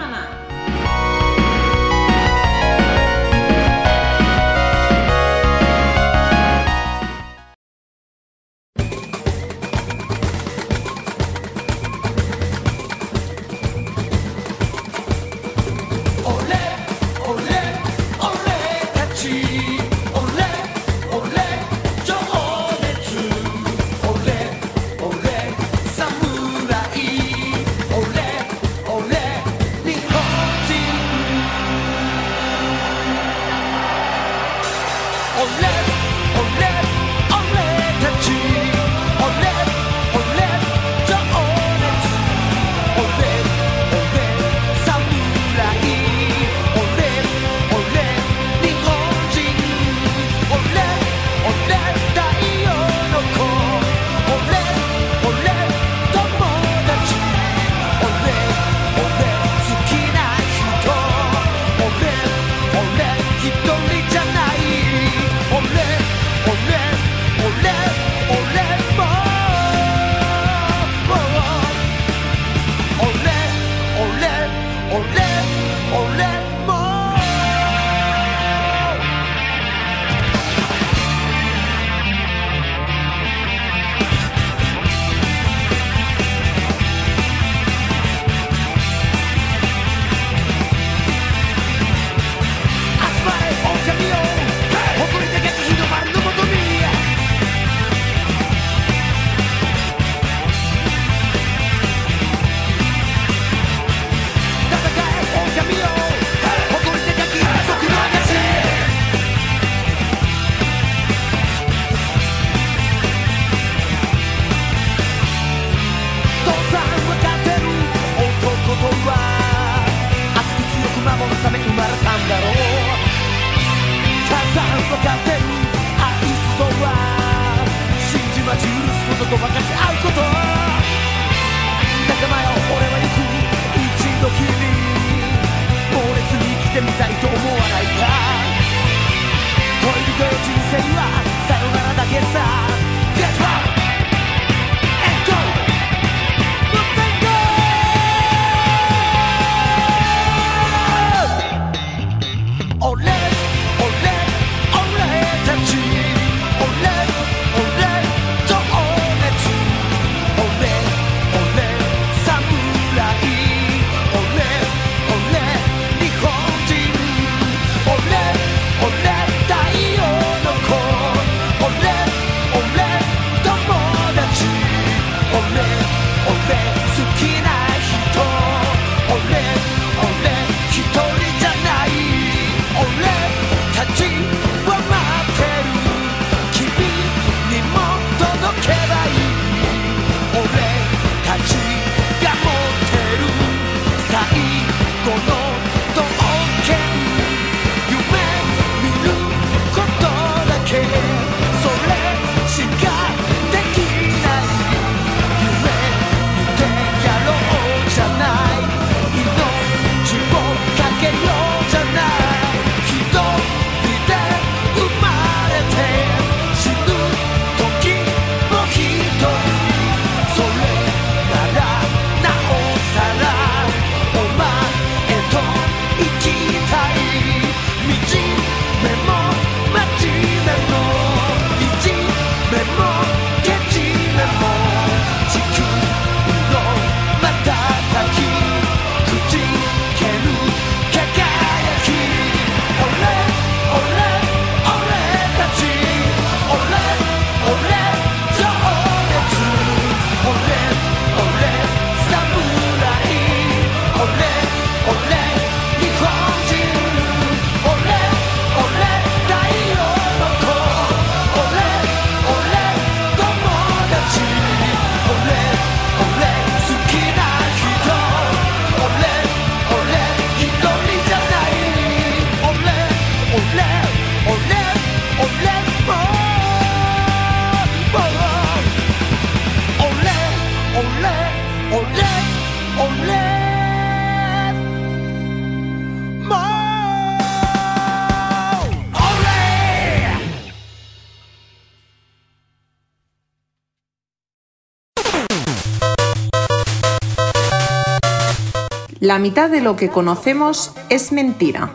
[299.09, 301.71] La mitad de lo que conocemos es mentira.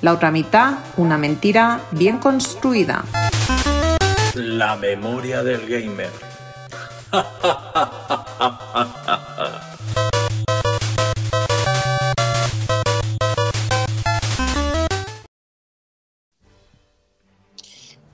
[0.00, 3.04] La otra mitad, una mentira bien construida.
[4.34, 6.08] La memoria del gamer.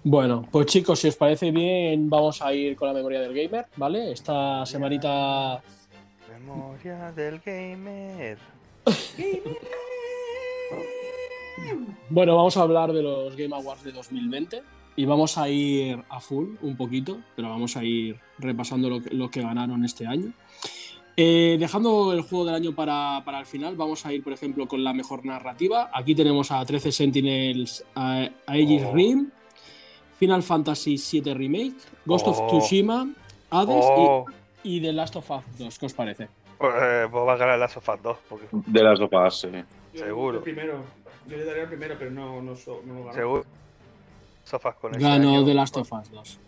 [0.02, 3.66] Bueno, pues chicos, si os parece bien, vamos a ir con la memoria del gamer,
[3.76, 4.10] ¿vale?
[4.10, 5.62] Esta semanita.
[6.28, 8.53] Memoria del gamer.
[12.10, 14.62] Bueno, vamos a hablar de los Game Awards de 2020
[14.96, 19.10] y vamos a ir a full un poquito, pero vamos a ir repasando lo que,
[19.14, 20.32] lo que ganaron este año.
[21.16, 24.66] Eh, dejando el juego del año para, para el final, vamos a ir, por ejemplo,
[24.66, 25.90] con la mejor narrativa.
[25.92, 28.92] Aquí tenemos a 13 Sentinels, a, a Aegis Oh.
[28.94, 29.30] Rim,
[30.18, 32.48] Final Fantasy VII Remake, Ghost of Oh.
[32.48, 33.08] Tsushima,
[33.50, 34.24] Hades Oh,
[34.64, 35.78] y, y The Last of Us 2.
[35.78, 36.28] ¿Qué os parece?
[36.60, 39.48] Eh, pues va a ganar las Us 2, porque De las sopas, sí.
[39.94, 40.38] Seguro.
[40.38, 40.82] El primero.
[41.26, 43.14] Yo le daría el primero, pero no, no, so- no lo ganó.
[43.14, 43.44] seguro.
[44.44, 46.40] Sofas con Ganó Last of Us 2.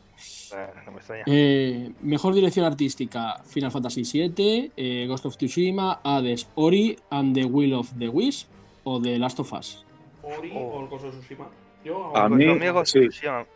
[0.54, 1.24] eh, no me extraña.
[1.26, 7.44] Eh, mejor dirección artística: Final Fantasy VII, eh, Ghost of Tsushima, Hades, Ori and the
[7.46, 8.48] Will of the Wisp
[8.84, 9.84] o The Last of Us.
[10.22, 10.59] Ori Oh.
[10.59, 11.48] o el Ghost of Tsushima.
[11.84, 13.09] Yo A mí- Pues conmigo Ghost sí.
[13.09, 13.46] Tsushima.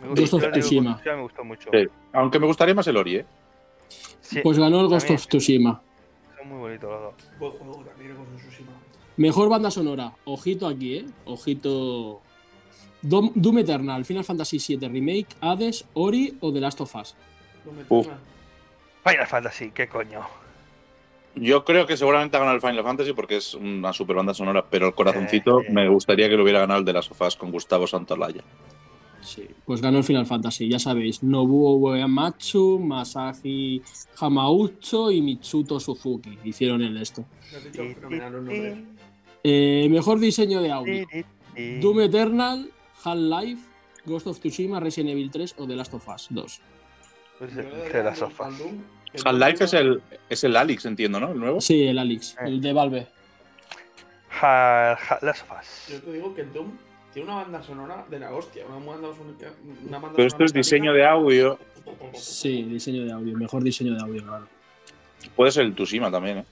[0.00, 1.00] Me Ghost of de Tsushima.
[1.04, 1.70] me gustó mucho.
[1.72, 1.86] Sí.
[2.12, 3.26] Aunque me gustaría más el Ori, ¿eh?
[4.28, 5.80] Sí, Pues ganó el Ghost of Tsushima.
[6.36, 7.14] Son muy bonitos los dos.
[7.38, 8.70] Buen juego también el Ghost of Tsushima.
[9.16, 10.12] Mejor banda sonora.
[10.24, 11.06] Ojito aquí, ¿eh?
[11.24, 12.20] Ojito.
[13.00, 17.14] Doom Eternal, Final Fantasy VII Remake, Hades, Ori o The Last of Us.
[17.88, 18.18] Tema.
[19.04, 20.20] Final Fantasy, qué coño.
[21.36, 24.64] Yo creo que seguramente ha ganado el Final Fantasy porque es una super banda sonora,
[24.68, 25.72] pero el corazoncito Eh, eh.
[25.72, 28.42] me gustaría que lo hubiera ganado el de las sofás con Gustavo Santolaya.
[29.20, 31.22] Sí, pues ganó el Final Fantasy, ya sabéis.
[31.22, 33.82] Nobuo Uematsu, Masashi
[34.20, 37.24] Hamaucho y Mitsuto Suzuki hicieron el esto.
[39.44, 41.06] Eh, mejor diseño de audio.
[41.80, 42.70] Doom Eternal,
[43.04, 43.62] Half-Life,
[44.06, 46.60] Ghost of Tsushima, Resident Evil 3 o The Last of Us 2.
[47.38, 48.46] Pues Yo de, le de las daría sofás.
[48.52, 51.32] al Doom, el Half-Life es el, es el Alex, entiendo, ¿no?
[51.32, 51.60] El nuevo.
[51.60, 52.44] Sí, el Alex, Eh.
[52.46, 53.06] el de Valve.
[54.28, 55.86] Ja- ja- las sofás.
[55.90, 56.70] Yo te digo que el Doom
[57.12, 58.64] tiene una banda sonora de la hostia.
[58.66, 59.52] Una banda sonora.
[59.86, 61.14] Una banda Pero esto es diseño mecánica.
[61.14, 61.58] de audio.
[62.14, 64.46] Sí, diseño de audio, mejor diseño de audio, claro.
[65.34, 66.44] Puede ser el Tsushima también, ¿eh?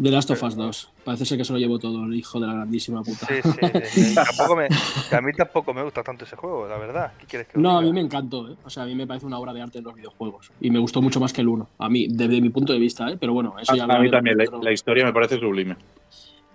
[0.00, 0.92] The Last of Us 2.
[1.04, 3.26] Parece ser que se lo llevó todo el hijo de la grandísima puta.
[3.26, 3.40] Sí,
[3.84, 4.14] sí.
[4.14, 7.14] Tampoco me, que a mí tampoco me gusta tanto ese juego, la verdad.
[7.18, 8.56] ¿Qué quieres que No, a mí me encantó, ¿eh?
[8.64, 10.52] O sea, a mí me parece una obra de arte en los videojuegos.
[10.60, 11.68] Y me gustó mucho más que el 1.
[11.78, 13.16] A mí, desde mi punto de vista, ¿eh?
[13.18, 15.76] Pero bueno, eso ya A, a mí también, la, la historia me parece sublime.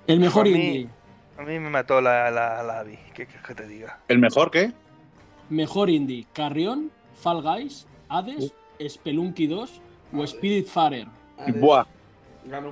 [0.08, 0.88] El mejor indie.
[1.38, 2.98] A mí me mató la, la, la Abby.
[3.14, 4.00] ¿Qué quieres que te diga?
[4.08, 4.72] ¿El mejor qué?
[5.50, 6.26] Mejor indie.
[6.34, 8.54] Carrión, Fall Guys, Hades,
[8.88, 9.82] Spelunky 2
[10.14, 10.30] o Hades.
[10.32, 11.08] Spiritfarer.
[11.38, 11.86] Hades Buah.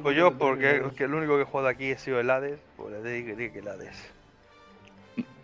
[0.03, 2.91] Pues yo, porque que el único que he jugado aquí ha sido el Hades, pues
[3.01, 3.97] le diría que el Hades.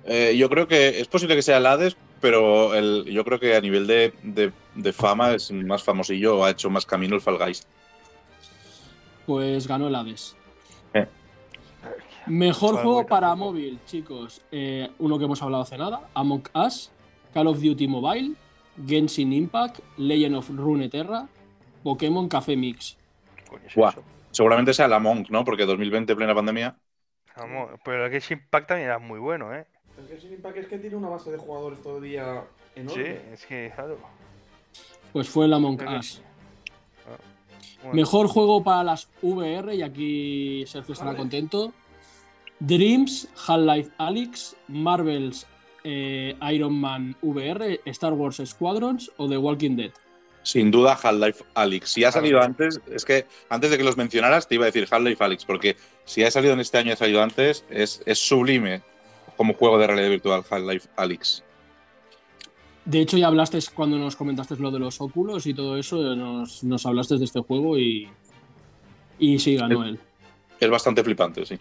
[0.05, 3.55] Eh, yo creo que es posible que sea el Hades, pero el, yo creo que
[3.55, 7.21] a nivel de, de- de fama es más famosillo o ha hecho más camino el
[7.21, 7.65] Fall Guys.
[9.25, 10.35] Pues ganó el Hades.
[12.27, 14.41] Mejor juego para móvil, chicos.
[14.51, 16.91] Eh, uno que hemos hablado hace nada: Among Us,
[17.33, 18.33] Call of Duty Mobile,
[18.85, 21.27] Genshin Impact, Legend of Runeterra,
[21.83, 22.97] Pokémon Café Mix.
[23.35, 23.89] ¿Qué coño es Buah.
[23.91, 24.03] eso?
[24.31, 25.43] Seguramente sea la Monk, ¿no?
[25.43, 26.75] Porque 2020, plena pandemia.
[27.37, 29.65] Vamos, pero el Genshin Impact también era muy bueno, ¿eh?
[29.97, 32.43] El Genshin Impact es que tiene una base de jugadores todavía
[32.75, 33.21] Sí, enorme.
[33.33, 33.97] es que, claro.
[35.13, 36.05] Pues fue el Us.
[36.05, 36.21] sí.
[37.81, 41.19] Bueno, Mejor juego para las VR, y aquí Sergio estará Vale.
[41.19, 41.73] contento.
[42.59, 45.45] Dreams, Half-Life Alyx, Marvel's
[45.83, 49.91] eh, Iron Man VR, Star Wars Squadrons o The Walking Dead.
[50.43, 51.89] Sin duda, Half-Life Alyx.
[51.89, 54.87] Si ha salido antes, es que antes de que los mencionaras, te iba a decir
[54.89, 58.19] Half-Life Alyx, porque si ha salido en este año y ha salido antes, es, es
[58.19, 58.81] sublime
[59.35, 61.43] como juego de realidad virtual Half-Life Alyx.
[62.85, 66.63] De hecho, ya hablaste cuando nos comentaste lo de los óculos y todo eso, nos,
[66.63, 68.09] nos hablaste de este juego y,
[69.19, 69.99] y sí, ganó él.
[70.59, 71.59] Es bastante flipante, sí.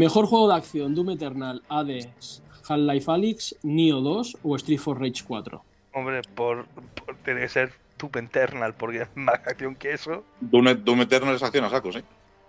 [0.00, 5.22] Mejor juego de acción, Doom Eternal, Hades, Half-Life Alyx, Neo 2 o Street for Rage
[5.26, 5.62] 4.
[5.92, 6.64] hombre, por,
[7.04, 10.24] por tener que ser Tube Eternal, porque es más acción que eso.
[10.40, 11.98] Doom, Doom Eternal es acción a saco, sí.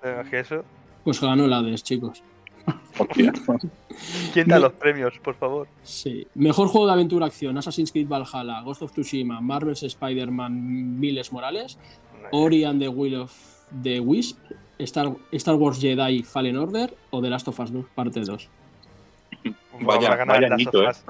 [0.03, 0.63] eh, Que eso.
[1.03, 2.23] Pues ganó el Hades, chicos.
[2.97, 3.33] Hostia.
[4.33, 5.67] ¿Quién da Me- los premios, por favor?
[5.83, 6.25] Sí.
[6.35, 11.77] Mejor juego de aventura acción, Assassin's Creed Valhalla, Ghost of Tsushima, Marvel's Spider-Man Miles Morales,
[12.31, 13.33] Ori and the Will of
[13.83, 14.37] the Wisp,
[14.79, 18.49] Star, Star Wars Jedi Fallen Order o The Last of Us 2, parte 2.
[19.81, 20.89] Vaya- ganar vaya Last añito, of ¿eh?
[20.89, 21.03] Us.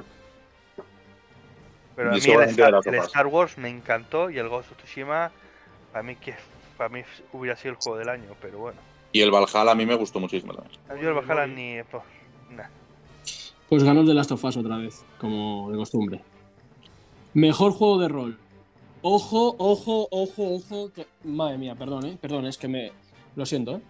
[1.96, 5.32] Pero a mí el Star, Last el Wars me encantó y el Ghost of Tsushima,
[5.92, 6.36] para mí, que,
[6.78, 7.02] para mí
[7.34, 8.80] hubiera sido el juego del año, pero bueno.
[9.12, 10.80] Y el Valhalla a mí me gustó muchísimo también.
[11.02, 11.84] Yo el Valhalla ni.
[11.84, 12.04] pues,
[12.56, 12.64] nah.
[13.68, 16.22] Pues ganó el The Last of Us otra vez, como de costumbre.
[17.34, 18.38] Mejor juego de rol.
[19.02, 20.92] Ojo, ojo, ojo, ojo.
[20.94, 22.18] que- Madre mía, perdón, eh.
[22.22, 22.92] Perdón, es que me.
[23.36, 23.82] Lo siento, eh.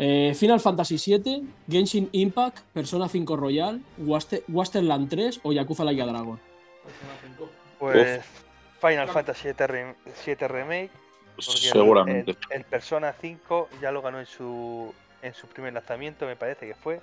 [0.00, 6.06] Eh, Final Fantasy VII, Genshin Impact, Persona 5 Royal, Waste- Wasteland 3 o Yakuza Laika
[6.06, 6.38] Dragon.
[6.84, 7.50] Persona 5.
[7.78, 8.20] Pues.
[8.80, 10.90] Final Fantasy 7, Rem- 7 Remake.
[11.36, 12.30] el- Seguramente.
[12.32, 14.92] El, el Persona 5 ya lo ganó en su,
[15.22, 17.00] en su primer lanzamiento, me parece que fue.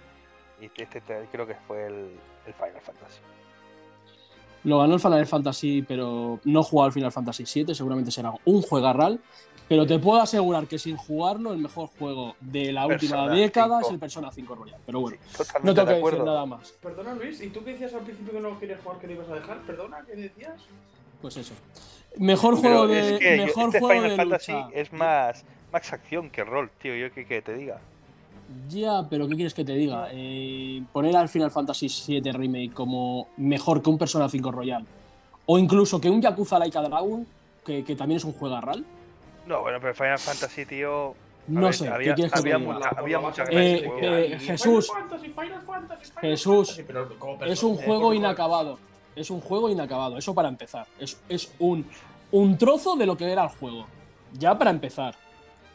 [0.61, 2.11] Y este te- creo que fue el,
[2.47, 3.19] el Final Fantasy.
[4.65, 8.61] Lo ganó el Final Fantasy, pero no jugó al Final Fantasy VII, seguramente será un
[8.61, 9.19] juegarral.
[9.67, 13.87] Pero te puedo asegurar que sin jugarlo, el mejor juego de la última década 5.
[13.87, 14.79] es el Persona 5 Royal.
[14.85, 16.71] Pero bueno, Sí, no tengo de que decir nada más.
[16.83, 19.29] Perdona Luis, ¿y tú qué decías al principio que no querías jugar, que lo ibas
[19.29, 19.61] a dejar?
[19.61, 20.61] Perdona, ¿qué decías?
[21.21, 21.53] Pues eso.
[22.17, 24.69] Mejor Pero juego de, es que yo- mejor este juego Final de Fantasy lucha.
[24.73, 26.95] es más, más acción que rol, tío.
[26.95, 27.79] Yo que, que te diga.
[28.69, 30.07] Ya, pero ¿qué quieres que te diga?
[30.11, 34.85] Eh, poner al Final Fantasy VII Remake como mejor que un Persona 5 Royal.
[35.47, 37.25] O incluso que un Yakuza Laika Dragon,
[37.65, 38.85] que, que también es un juegarral.
[39.47, 41.13] No, bueno, pero Final Fantasy, tío.
[41.47, 42.73] No ver, sé, había- ¿qué quieres que había te diga?
[42.73, 44.87] mucha- había mucha Eh, eh, Final Jesús.
[44.87, 46.67] Fantasy, Final Fantasy, Final Jesús.
[46.69, 48.79] Fantasy, pero como Es un eh, juego inacabado.
[49.15, 50.17] Es un juego inacabado.
[50.17, 50.87] Eso para empezar.
[50.99, 51.85] Es, es un,
[52.31, 53.85] un trozo de lo que era el juego.
[54.33, 55.15] Ya para empezar.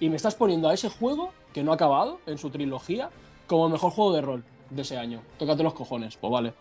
[0.00, 3.10] Y me estás poniendo a ese juego, que no ha acabado en su trilogía,
[3.46, 5.20] como el mejor juego de rol de ese año.
[5.38, 6.54] Tócate los cojones, pues vale.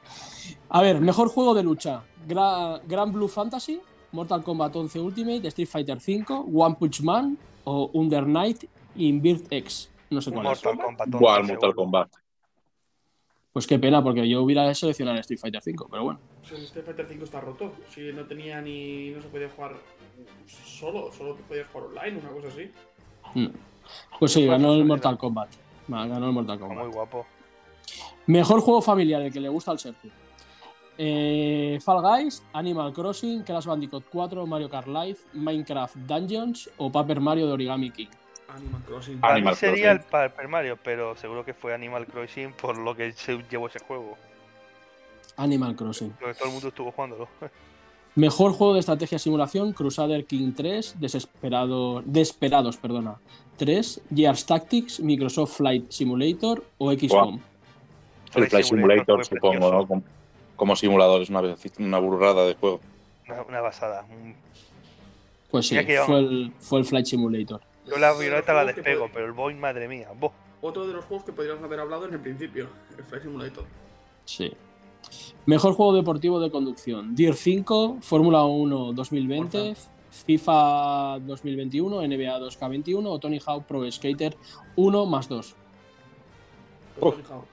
[0.70, 2.04] A ver, mejor juego de lucha.
[2.28, 3.80] Gra- Grand Blue Fantasy,
[4.12, 8.64] Mortal Kombat 11 Ultimate, Street Fighter V, One Punch Man o Under Night
[8.96, 9.90] Invert X.
[10.10, 10.64] No sé cuál es.
[10.66, 11.10] Mortal Kombat.
[11.10, 11.54] Buah, el seguro.
[11.62, 12.10] Mortal Kombat.
[13.54, 16.20] Pues qué pena, porque yo hubiera seleccionado el Street Fighter V, pero bueno.
[16.52, 17.74] El Street Fighter 5 está roto.
[17.94, 19.10] Si no tenía ni.
[19.12, 19.76] No se podía jugar
[20.48, 22.72] solo, solo te podías jugar online, una cosa así.
[23.36, 23.48] Mm.
[24.20, 24.86] Pues sí, ganó el.
[24.86, 25.50] Mortal Kombat.
[25.88, 26.86] Ganó el Mortal Está Kombat.
[26.86, 27.26] Muy guapo.
[28.28, 30.12] Mejor juego familiar, el que le gusta al Sergio.
[30.98, 37.22] Eh, Fall Guys, Animal Crossing, Crash Bandicoot 4, Mario Kart Live, Minecraft Dungeons o Paper
[37.22, 38.08] Mario de Origami King.
[38.50, 39.20] Animal Crossing.
[39.20, 40.02] Para mí sería el.
[40.02, 44.18] Paper Mario, pero seguro que fue Animal Crossing por lo que se llevó ese juego.
[45.38, 46.12] Animal Crossing.
[46.20, 47.28] Porque todo el mundo estuvo jugándolo.
[48.16, 53.18] Mejor juego de estrategia simulación, Crusader King 3, Desesperado, Desperados, perdona,
[53.57, 57.39] 3, Gears Tactics, Microsoft Flight Simulator o XCOM.
[58.36, 59.72] El Flight Simulator supongo.
[59.72, 59.88] ¿no?
[59.88, 60.03] Como,
[60.55, 61.41] como simulador, es una,
[61.80, 62.80] una burrada de juego.
[63.28, 64.05] Una, una basada.
[64.12, 64.36] un-
[65.51, 67.62] Pues sí, fue el, fue el Flight Simulator.
[67.88, 70.10] Yo la violeta la despego, puede- pero el Boeing, madre mía.
[70.20, 70.34] Bo.
[70.62, 73.64] Otro de los juegos que podríamos haber hablado en el principio, el Flight Simulator.
[74.26, 74.51] Sí.
[75.45, 79.76] Mejor juego deportivo de conducción, Deer 5, Fórmula 1 2020,
[80.10, 84.36] FIFA 2021, NBA 2K21 o Tony Hawk Pro Skater
[84.76, 85.56] 1 más 2.
[86.95, 87.16] Pero Uf.
[87.16, 87.45] Tony Hawk.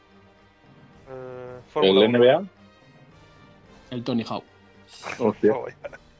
[1.09, 2.13] Eh, Fórmula El.
[2.13, 2.45] NBA.
[3.91, 4.45] El Tony Hawk.
[5.19, 5.55] Hostia.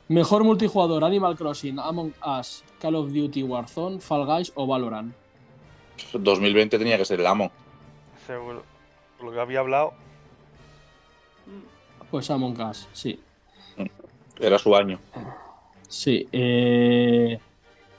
[0.09, 5.13] Mejor multijugador, Animal Crossing, Among Us, Call of Duty Warzone, Fall Guys o Valorant.
[6.13, 7.51] 2020 tenía que ser el amo.
[8.27, 8.63] Seguro.
[9.19, 9.95] Por lo que había hablado.
[12.11, 13.21] Pues Among Us, sí.
[14.39, 14.99] Era su año.
[15.89, 16.29] Sí.
[16.33, 17.39] eh,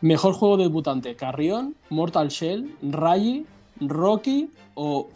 [0.01, 3.45] Mejor juego debutante, Carrion, Mortal Shell, Rayi,
[3.80, 5.10] Rocky o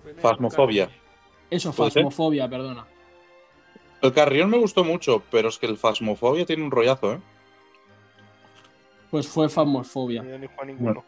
[0.00, 0.90] primero, Phasmophobia.
[1.48, 1.72] Eso.
[1.72, 2.86] Phasmophobia, perdona.
[4.02, 7.18] El Carrión me gustó mucho, pero es que el Phasmophobia tiene un rollazo, ¿eh?
[9.10, 10.22] Pues fue Phasmophobia.
[10.24, 11.04] Yo ni ninguno.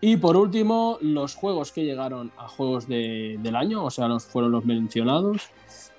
[0.00, 4.24] Y por último, los juegos que llegaron a juegos de- del año, o sea, los
[4.24, 5.50] fueron los mencionados.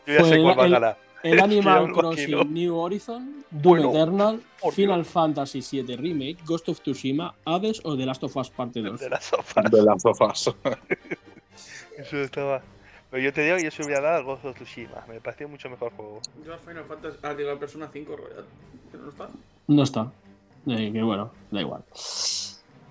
[0.08, 0.98] Yo ya Fue sé el- cuál va a el- ganar.
[1.24, 2.52] El que Animal Crossing.
[2.54, 4.42] New Horizon, Doom Bueno, Eternal,
[4.74, 9.00] Final Fantasy VII Remake, Ghost of Tsushima, Hades o The Last of Us Parte 2.
[9.00, 9.70] De las sofás.
[9.72, 10.56] De las sofás.
[11.98, 12.64] Eso estaba.
[13.12, 15.06] Pero yo te digo, yo se hubiera dado al Ghost of Tsushima.
[15.08, 16.22] Me pareció mucho mejor juego.
[16.44, 17.18] Yo al Final Fantasy.
[17.22, 18.46] Ah, digo, Persona 5 Royal.
[18.92, 19.30] ¿Pero no está?
[19.68, 20.12] No está.
[20.68, 21.84] Eh, que bueno, da igual.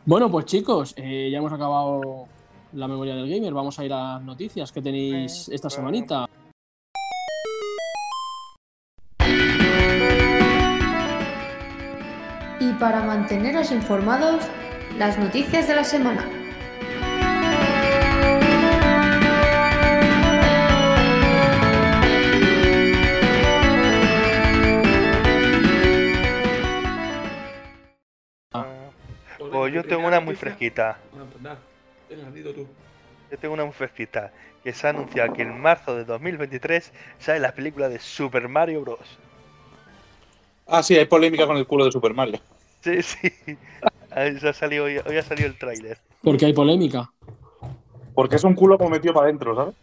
[0.04, 2.26] Bueno, pues chicos, eh, ya hemos acabado
[2.72, 3.52] la memoria del gamer.
[3.52, 5.76] Vamos a ir a las noticias que tenéis Eh, esta bueno.
[5.76, 6.26] semanita.
[12.60, 14.44] Y para manteneros informados,
[14.98, 16.26] las noticias de la semana.
[29.60, 30.98] Pues Pues yo mi tengo una muy noticia- fresquita.
[31.12, 31.58] Pues nada.
[32.54, 32.66] Tú.
[33.30, 34.32] Yo tengo una muy fresquita.
[34.64, 38.82] Que se ha anunciado que en marzo de 2023 sale la película de Super Mario
[38.82, 38.98] Bros.
[40.66, 42.38] Ah, sí, hay polémica con el culo de Super Mario.
[42.80, 43.32] Sí, sí.
[44.10, 45.98] Ha salido, hoy ha salido el tráiler.
[46.22, 47.10] Porque hay polémica.
[48.14, 49.74] Porque es un culo como metido para adentro, ¿sabes?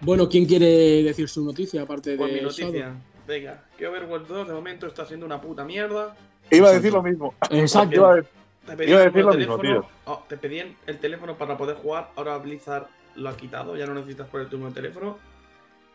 [0.00, 2.70] Bueno, ¿quién quiere decir su noticia aparte Pues mi de noticia.
[2.70, 2.94] Shadow?
[3.26, 6.16] Venga, que Overwatch 2 de momento está siendo una puta mierda.
[6.50, 7.34] Iba a decir lo mismo.
[7.50, 7.94] Exacto.
[7.96, 8.30] Iba a decir-
[8.66, 9.88] Te Iba a pedían decir el lo mismo, teléfono.
[10.04, 12.10] oh, te pedían el teléfono para poder jugar.
[12.16, 12.86] Ahora Blizzard
[13.16, 13.76] lo ha quitado.
[13.76, 15.18] Ya no necesitas poner tu número de teléfono.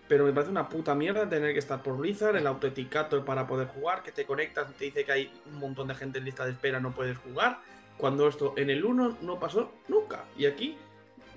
[0.07, 3.67] Pero me parece una puta mierda tener que estar por Blizzard, el autenticator para poder
[3.67, 6.45] jugar, que te conectas y te dice que hay un montón de gente en lista
[6.45, 7.59] de espera, no puedes jugar.
[7.97, 10.23] Cuando esto en el 1 no pasó nunca.
[10.37, 10.77] Y aquí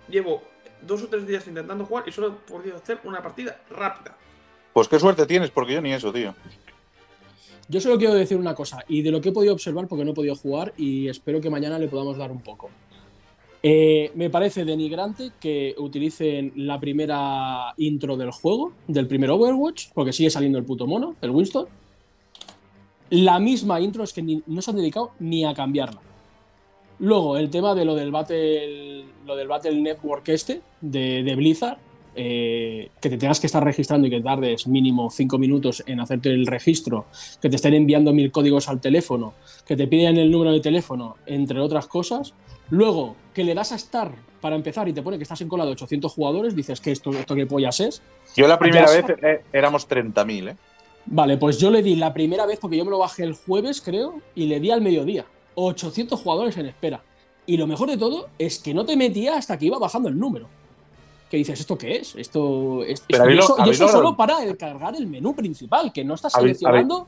[0.09, 0.43] llevo
[0.83, 4.17] dos o tres días intentando jugar y solo he podido hacer una partida rápida.
[4.73, 6.33] Pues qué suerte tienes, porque yo ni eso, tío.
[7.71, 10.11] Yo solo quiero decir una cosa, y de lo que he podido observar, porque no
[10.11, 12.69] he podido jugar, y espero que mañana le podamos dar un poco.
[13.63, 20.13] Eh, me parece denigrante que utilicen la primera intro del juego, del primer Overwatch, porque
[20.13, 21.69] sigue saliendo el puto mono, el Winston.
[23.11, 26.01] La misma intro es que no se han dedicado ni a cambiarla.
[26.99, 31.79] Luego, el tema de lo del Battle, lo del Battle Network este, de, de Blizzard,
[32.23, 36.29] eh, que te tengas que estar registrando y que tardes mínimo 5 minutos en hacerte
[36.29, 37.07] el registro,
[37.41, 39.33] que te estén enviando mil códigos al teléfono,
[39.65, 42.35] que te piden el número de teléfono, entre otras cosas.
[42.69, 44.13] Luego, que le das a estar
[44.43, 47.09] para empezar y te pone que estás en cola de 800 jugadores, dices que esto,
[47.13, 48.03] esto qué pollas es.
[48.37, 50.57] Yo la primera vez eh, éramos 30.000, ¿eh?
[51.07, 53.81] Vale, pues yo le di la primera vez, porque yo me lo bajé el jueves,
[53.81, 55.25] creo, y le di al mediodía.
[55.55, 57.03] 800 jugadores en espera.
[57.47, 60.19] Y lo mejor de todo es que no te metía hasta que iba bajando el
[60.19, 60.60] número.
[61.31, 62.17] Que dices, ¿esto qué es?
[62.17, 63.03] Esto es.
[63.07, 65.35] Pero y habéis lo- eso, y habéis eso logrado- solo para el cargar el menú
[65.35, 67.07] principal, que no estás Habéis- seleccionando.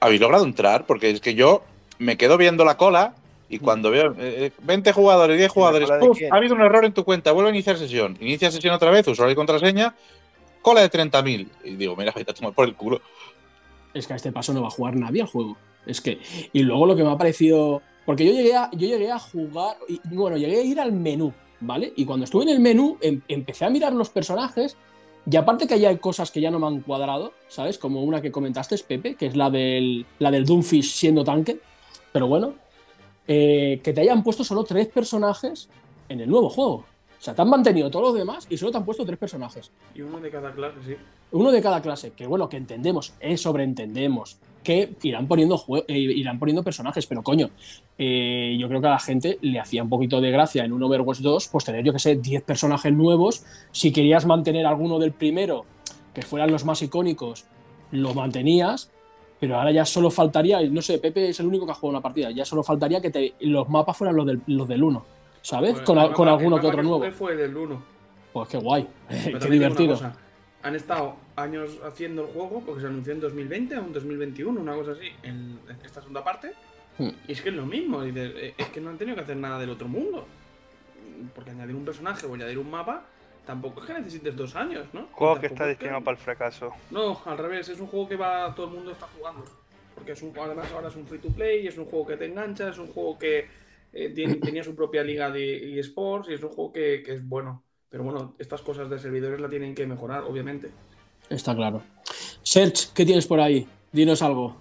[0.00, 0.86] ¿Habéis logrado entrar?
[0.86, 1.62] Porque es que yo
[1.98, 3.14] me quedo viendo la cola
[3.48, 6.32] y cuando veo eh, eh, 20 jugadores, 10 jugadores, quién?
[6.32, 8.16] ha habido un error en tu cuenta, vuelve a iniciar sesión.
[8.20, 9.94] Inicia sesión otra vez, usuario y contraseña,
[10.62, 11.48] cola de 30.000.
[11.64, 13.00] Y digo, mira, vete a tomar por el culo.
[13.94, 15.56] Es que a este paso no va a jugar nadie al juego.
[15.86, 16.20] Es que.
[16.52, 17.82] Y luego lo que me ha parecido.
[18.04, 19.76] Porque yo llegué a, yo llegué a jugar.
[19.88, 21.32] y, bueno, llegué a ir al menú.
[21.60, 21.92] ¿Vale?
[21.96, 24.76] Y cuando estuve en el menú, em- empecé a mirar los personajes.
[25.28, 27.78] Y aparte que hay cosas que ya no me han cuadrado, ¿sabes?
[27.78, 31.58] Como una que comentaste, Pepe, que es la del, la del Doomfish siendo tanque.
[32.12, 32.54] Pero bueno,
[33.26, 35.68] eh, que te hayan puesto solo tres personajes
[36.08, 36.84] en el nuevo juego.
[37.18, 39.72] O sea, te han mantenido todos los demás y solo te han puesto tres personajes.
[39.94, 40.94] Y uno de cada clase, sí.
[41.32, 46.40] Uno de cada clase, que bueno, que entendemos, es sobreentendemos, que irán poniendo, eh, irán
[46.40, 47.50] poniendo personajes, pero coño,
[47.96, 50.82] eh, yo creo que a la gente le hacía un poquito de gracia en un
[50.82, 53.44] Overwatch 2, pues tener, yo que sé, 10 personajes nuevos.
[53.70, 55.64] Si querías mantener alguno del primero,
[56.12, 57.44] que fueran los más icónicos,
[57.92, 58.90] lo mantenías,
[59.38, 62.02] pero ahora ya solo faltaría, no sé, Pepe es el único que ha jugado una
[62.02, 65.04] partida, ya solo faltaría que te- los mapas fueran los del, los del 1,
[65.42, 65.74] ¿sabes?
[65.74, 65.98] Pues con,
[66.28, 66.98] alguno que otro nuevo.
[66.98, 67.82] jugué fue del 1.
[68.32, 68.88] Pues qué guay,
[69.40, 69.96] qué divertido.
[70.62, 74.74] Han estado años haciendo el juego, porque se anunció en 2020 o en 2021, una
[74.74, 76.52] cosa así, en esta segunda parte.
[76.98, 77.10] Hmm.
[77.28, 79.36] Y es que es lo mismo, dices, eh, es que no han tenido que hacer
[79.36, 80.26] nada del otro mundo.
[81.34, 83.06] Porque añadir un personaje o añadir un mapa,
[83.44, 85.08] tampoco es que necesites dos años, ¿no?
[85.12, 86.72] Juego que está es destinado para el fracaso.
[86.90, 89.44] No, al revés, es un juego que va todo el mundo está jugando.
[89.94, 92.16] Porque es un juego, además ahora es un free to play, es un juego que
[92.16, 93.48] te engancha, es un juego que
[93.92, 97.26] eh, tiene- tenía su propia liga de eSports y es un juego que, que es
[97.26, 97.64] bueno.
[97.90, 100.70] Pero bueno, estas cosas de servidores la tienen que mejorar, obviamente.
[101.30, 101.82] Está claro.
[102.42, 103.66] Serge, ¿qué tienes por ahí?
[103.92, 104.56] Dinos algo.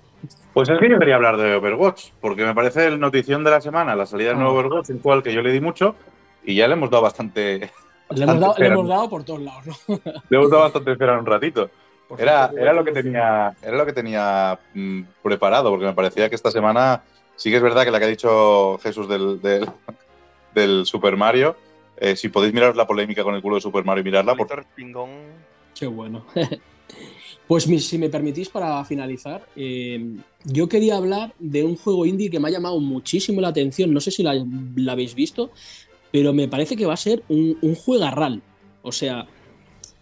[0.53, 3.61] Pues es que yo quería hablar de Overwatch, porque me parece el notición de la
[3.61, 4.41] semana, la salida del Ah.
[4.41, 5.95] nuevo Overwatch, un juego al que yo le di mucho
[6.43, 7.71] y ya le hemos dado bastante.
[8.11, 9.73] Le hemos, dado, le Bastante hemos dado por todos lados, ¿no?
[10.30, 11.69] Le hemos dado bastante espera un ratito.
[12.17, 16.36] Era, era lo que tenía, era lo que tenía mm, preparado, porque me parecía que
[16.36, 17.01] esta semana
[17.36, 19.67] sí que es verdad que la que ha dicho Jesús del, del,
[20.53, 21.55] del Super Mario,
[21.97, 24.35] eh, si podéis miraros la polémica con el culo de Super Mario y mirarla,
[24.75, 25.09] pingón.
[25.77, 26.25] Qué bueno.
[27.47, 30.15] Pues si me permitís para finalizar, eh,
[30.45, 33.93] yo quería hablar de un juego indie que me ha llamado muchísimo la atención.
[33.93, 34.33] No sé si la,
[34.75, 35.51] la habéis visto,
[36.11, 38.41] pero me parece que va a ser un, un juegarral.
[38.81, 39.27] O sea,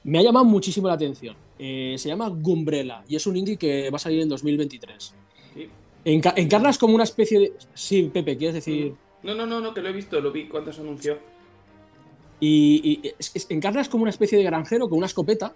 [0.06, 1.36] me ha llamado muchísimo la atención.
[1.60, 5.14] Eh, se llama Gumbrella y es un indie que va a salir en 2023.
[5.54, 5.68] Sí.
[6.06, 7.54] Enca- encarnas como una especie de.
[7.74, 8.94] Sí, Pepe, ¿quieres decir?
[9.22, 11.18] No, no, no, no, que lo he visto, lo vi cuando se anunció.
[12.40, 13.14] Y,
[13.50, 15.54] encarnas como una especie de granjero con una escopeta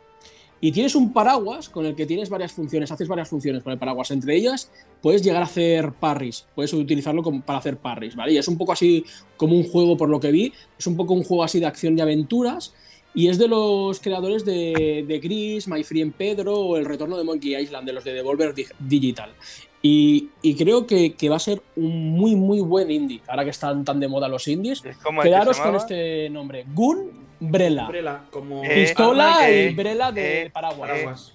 [0.60, 3.78] y tienes un paraguas con el que tienes varias funciones, haces varias funciones con el
[3.80, 4.10] paraguas.
[4.12, 4.72] Entre ellas,
[5.02, 8.34] puedes llegar a hacer parries, puedes utilizarlo como- para hacer parries, ¿vale?
[8.34, 9.06] Y es un poco así
[9.36, 11.98] como un juego, por lo que vi, es un poco un juego así de acción
[11.98, 12.74] y aventuras.
[13.14, 17.24] Y es de los creadores de, de Gris, My Friend Pedro o El Retorno de
[17.24, 19.32] Monkey Island, de los de Devolver Dig- Digital.
[19.90, 23.52] Y, y creo que, que va a ser un muy, muy buen indie, ahora que
[23.52, 24.82] están tan de moda los indies.
[24.82, 27.86] Que Quedaros con este nombre: Gunbrella.
[27.86, 30.90] Umbrella, como Eh, Pistola ah, y eh, umbrella de eh, paraguas.
[30.90, 31.34] paraguas.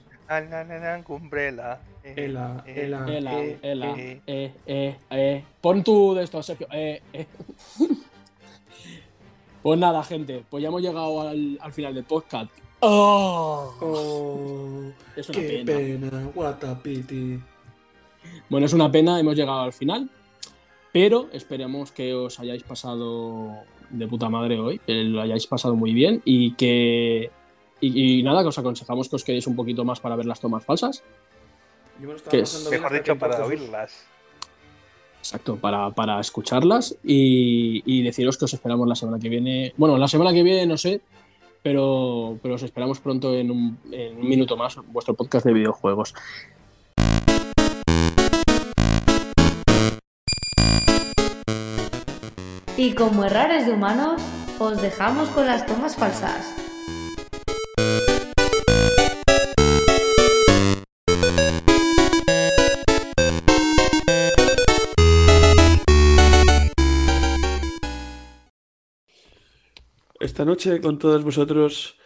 [2.05, 4.21] Eh, Ela, ela, Ela, ela, eh.
[4.27, 5.45] eh, eh, eh.
[5.61, 6.67] Pon tú de esto, Sergio.
[6.73, 7.27] Eh, eh.
[9.63, 12.51] Pues nada, gente, pues ya hemos llegado al, al final del podcast.
[12.81, 13.73] ¡Oh!
[13.81, 15.79] Oh, Es una qué pena.
[16.11, 17.39] pena, what a pity.
[18.49, 20.11] Bueno, es una pena, hemos llegado al final.
[20.93, 23.51] Pero esperemos que os hayáis pasado
[23.89, 27.31] de puta madre hoy, que lo hayáis pasado muy bien y que.
[27.81, 30.41] Y, y nada, que os aconsejamos que os quedéis un poquito más para ver las
[30.41, 31.03] tomas falsas.
[32.01, 34.05] Yo me lo Mejor dicho, para oírlas.
[35.19, 39.73] Exacto, para, para escucharlas y, y deciros que os esperamos la semana que viene.
[39.77, 41.01] Bueno, la semana que viene no sé,
[41.63, 46.15] pero, pero os esperamos pronto en un, en un minuto más vuestro podcast de videojuegos.
[52.85, 54.21] Y como errores de humanos,
[54.59, 56.53] os dejamos con las tomas falsas.
[70.19, 71.97] Esta noche con todos vosotros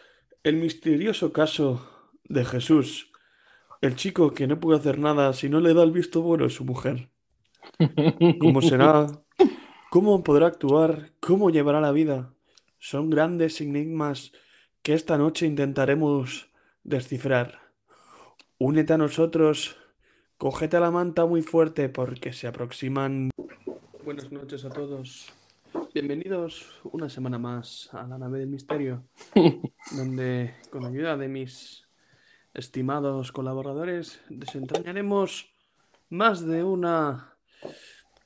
[0.43, 1.89] el misterioso caso
[2.25, 3.11] de Jesús,
[3.81, 6.51] el chico que no puede hacer nada si no le da el visto bueno a
[6.51, 7.09] su mujer.
[8.39, 9.26] ¿Cómo será?
[9.97, 11.13] ¿Cómo podrá actuar?
[11.21, 12.35] ¿Cómo llevará la vida?
[12.79, 14.31] Son grandes enigmas
[14.83, 16.51] que esta noche intentaremos
[16.85, 17.61] descifrar.
[18.59, 19.79] Únete a nosotros,
[20.37, 23.31] cógete la manta muy fuerte porque se aproximan.
[24.05, 25.33] Buenas noches a todos.
[25.95, 29.03] Bienvenidos una semana más a la nave del misterio,
[29.97, 31.89] donde con ayuda de mis
[32.53, 35.55] estimados colaboradores desentrañaremos
[36.11, 37.39] más de una,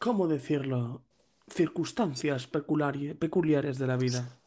[0.00, 1.04] ¿cómo decirlo?,
[1.52, 4.38] circunstancias peculiares de la vida.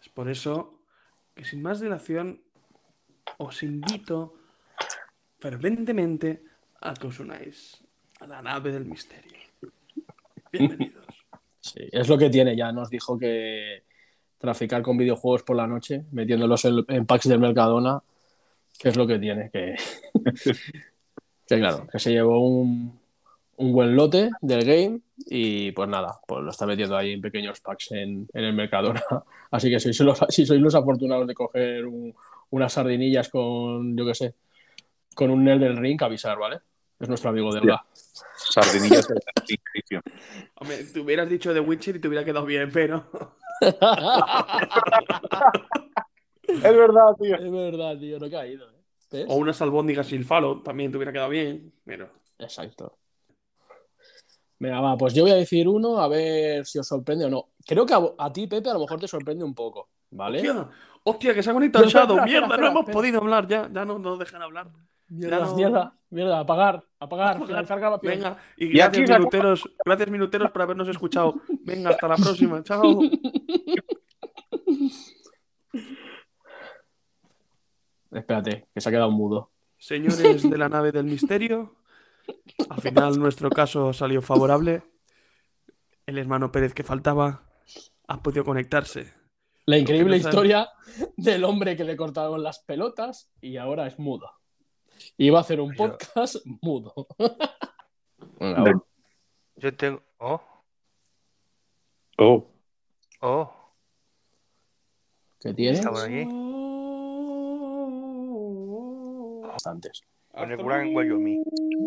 [0.00, 0.80] Es por eso
[1.34, 2.40] que sin más dilación
[3.38, 4.34] os invito
[5.38, 6.42] ferventemente
[6.80, 7.82] a que os unáis
[8.20, 9.38] a la nave del misterio.
[10.50, 11.06] Bienvenidos.
[11.60, 13.82] Sí, es lo que tiene, ya nos dijo que,
[14.38, 18.00] traficar con videojuegos por la noche, metiéndolos en, en packs del Mercadona,
[18.78, 19.74] que es lo que tiene, que
[21.46, 22.97] claro, que se llevó un,
[23.58, 27.60] un buen lote del game y pues nada, pues lo está metiendo ahí en pequeños
[27.60, 29.02] packs en, en el Mercadona.
[29.50, 32.14] Así que si sois los, si sois los afortunados de coger un-
[32.50, 34.34] unas sardinillas con, yo qué sé,
[35.14, 36.60] con un Elden Ring, avisar, ¿vale?
[36.98, 37.84] Es nuestro amigo Delga.
[38.34, 40.02] Sardinillas de la Inquisición.
[40.56, 43.04] Hombre, te hubieras dicho The Witcher y te hubiera quedado bien, pero.
[46.48, 47.36] Es verdad, tío.
[47.36, 48.66] Es verdad, tío, no he caído.
[49.12, 49.24] ¿eh?
[49.28, 52.08] O unas albóndigas sin falo también te hubiera quedado bien, pero.
[52.38, 52.96] Exacto.
[54.60, 57.48] Venga, va, pues yo voy a decir uno a ver si os sorprende o no.
[57.66, 60.38] Creo que a, a ti, Pepe, a lo mejor te sorprende un poco, ¿vale?
[60.38, 60.68] Hostia,
[61.04, 62.24] hostia, que se ha conectado el Shadow.
[62.24, 62.92] Mierda, espera, no hemos espera.
[62.98, 63.68] podido hablar ya.
[63.72, 64.68] Ya no nos dejan hablar.
[65.10, 67.38] Mierda, Ya no- mierda, mierda, apagar, apagar.
[68.02, 69.70] Venga, y Y aquí gracias, minuteros.
[69.84, 71.34] Gracias, minuteros, por habernos escuchado.
[71.64, 72.62] Venga, hasta la próxima.
[72.64, 73.00] Chao.
[78.10, 79.50] Espérate, que se ha quedado mudo.
[79.76, 81.76] Señores de la nave del misterio,
[82.70, 84.82] al final nuestro caso salió favorable.
[86.06, 87.42] El hermano Pérez que faltaba
[88.06, 89.12] ha podido conectarse.
[89.66, 90.70] La increíble no sabe- historia
[91.16, 94.30] del hombre que le cortaron las pelotas y ahora es mudo.
[95.18, 97.06] Iba a hacer un Yo- podcast mudo.
[99.56, 100.02] Yo tengo.
[100.18, 100.40] Oh,
[102.20, 102.46] Oh,
[103.20, 103.54] oh.
[105.40, 105.78] ¿Qué tienes?
[105.78, 106.24] Está por aquí.
[109.46, 110.02] Bastantes.
[110.38, 111.42] Con el Gran Wyoming.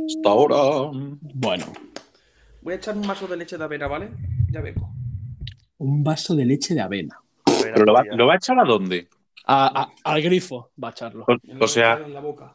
[0.07, 0.89] hasta ahora.
[1.33, 1.65] Bueno,
[2.61, 4.11] Voy a echar un vaso de leche de avena, ¿vale?
[4.51, 4.93] Ya vengo.
[5.79, 7.19] un vaso de leche de avena.
[7.63, 9.07] ¿Pero lo va, lo va a echar a dónde?
[9.45, 11.25] A- a- al grifo va a echarlo.
[11.59, 12.53] O, sea, en la boca.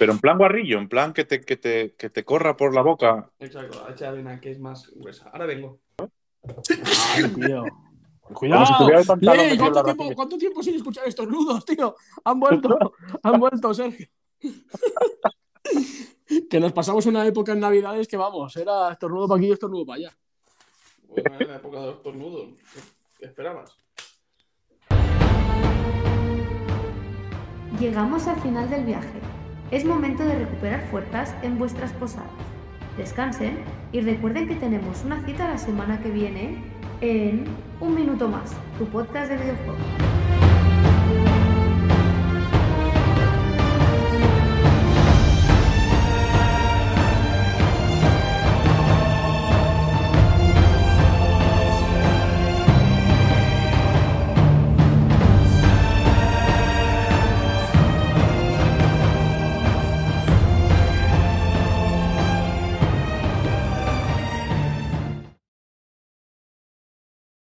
[0.00, 2.82] pero en plan guarrillo, en plan que te, que te, que te corra por la
[2.82, 3.30] boca.
[3.38, 3.58] Leche
[4.00, 5.28] de avena que es más gruesa.
[5.32, 5.78] Ahora vengo.
[7.14, 7.64] Ay, tío.
[8.32, 8.66] Cuidado.
[8.66, 8.78] si en
[9.58, 11.94] ¿cuánto, tiempo, cuánto tiempo sin escuchar estos nudos, tío?
[12.24, 14.08] Han vuelto, han vuelto, Sergio.
[16.50, 19.84] que nos pasamos una época en Navidades que vamos, era estornudo para aquí y estornudo
[19.84, 20.16] para allá.
[21.06, 22.48] Bueno, en la época de los tornudos.
[23.18, 23.76] ¿Qué esperabas?
[27.78, 29.20] Llegamos al final del viaje.
[29.70, 32.30] Es momento de recuperar fuerzas en vuestras posadas.
[32.96, 36.73] Descansen y recuerden que tenemos una cita la semana que viene
[37.04, 37.44] en
[37.80, 40.23] Un Minuto Más, tu podcast de videojuegos.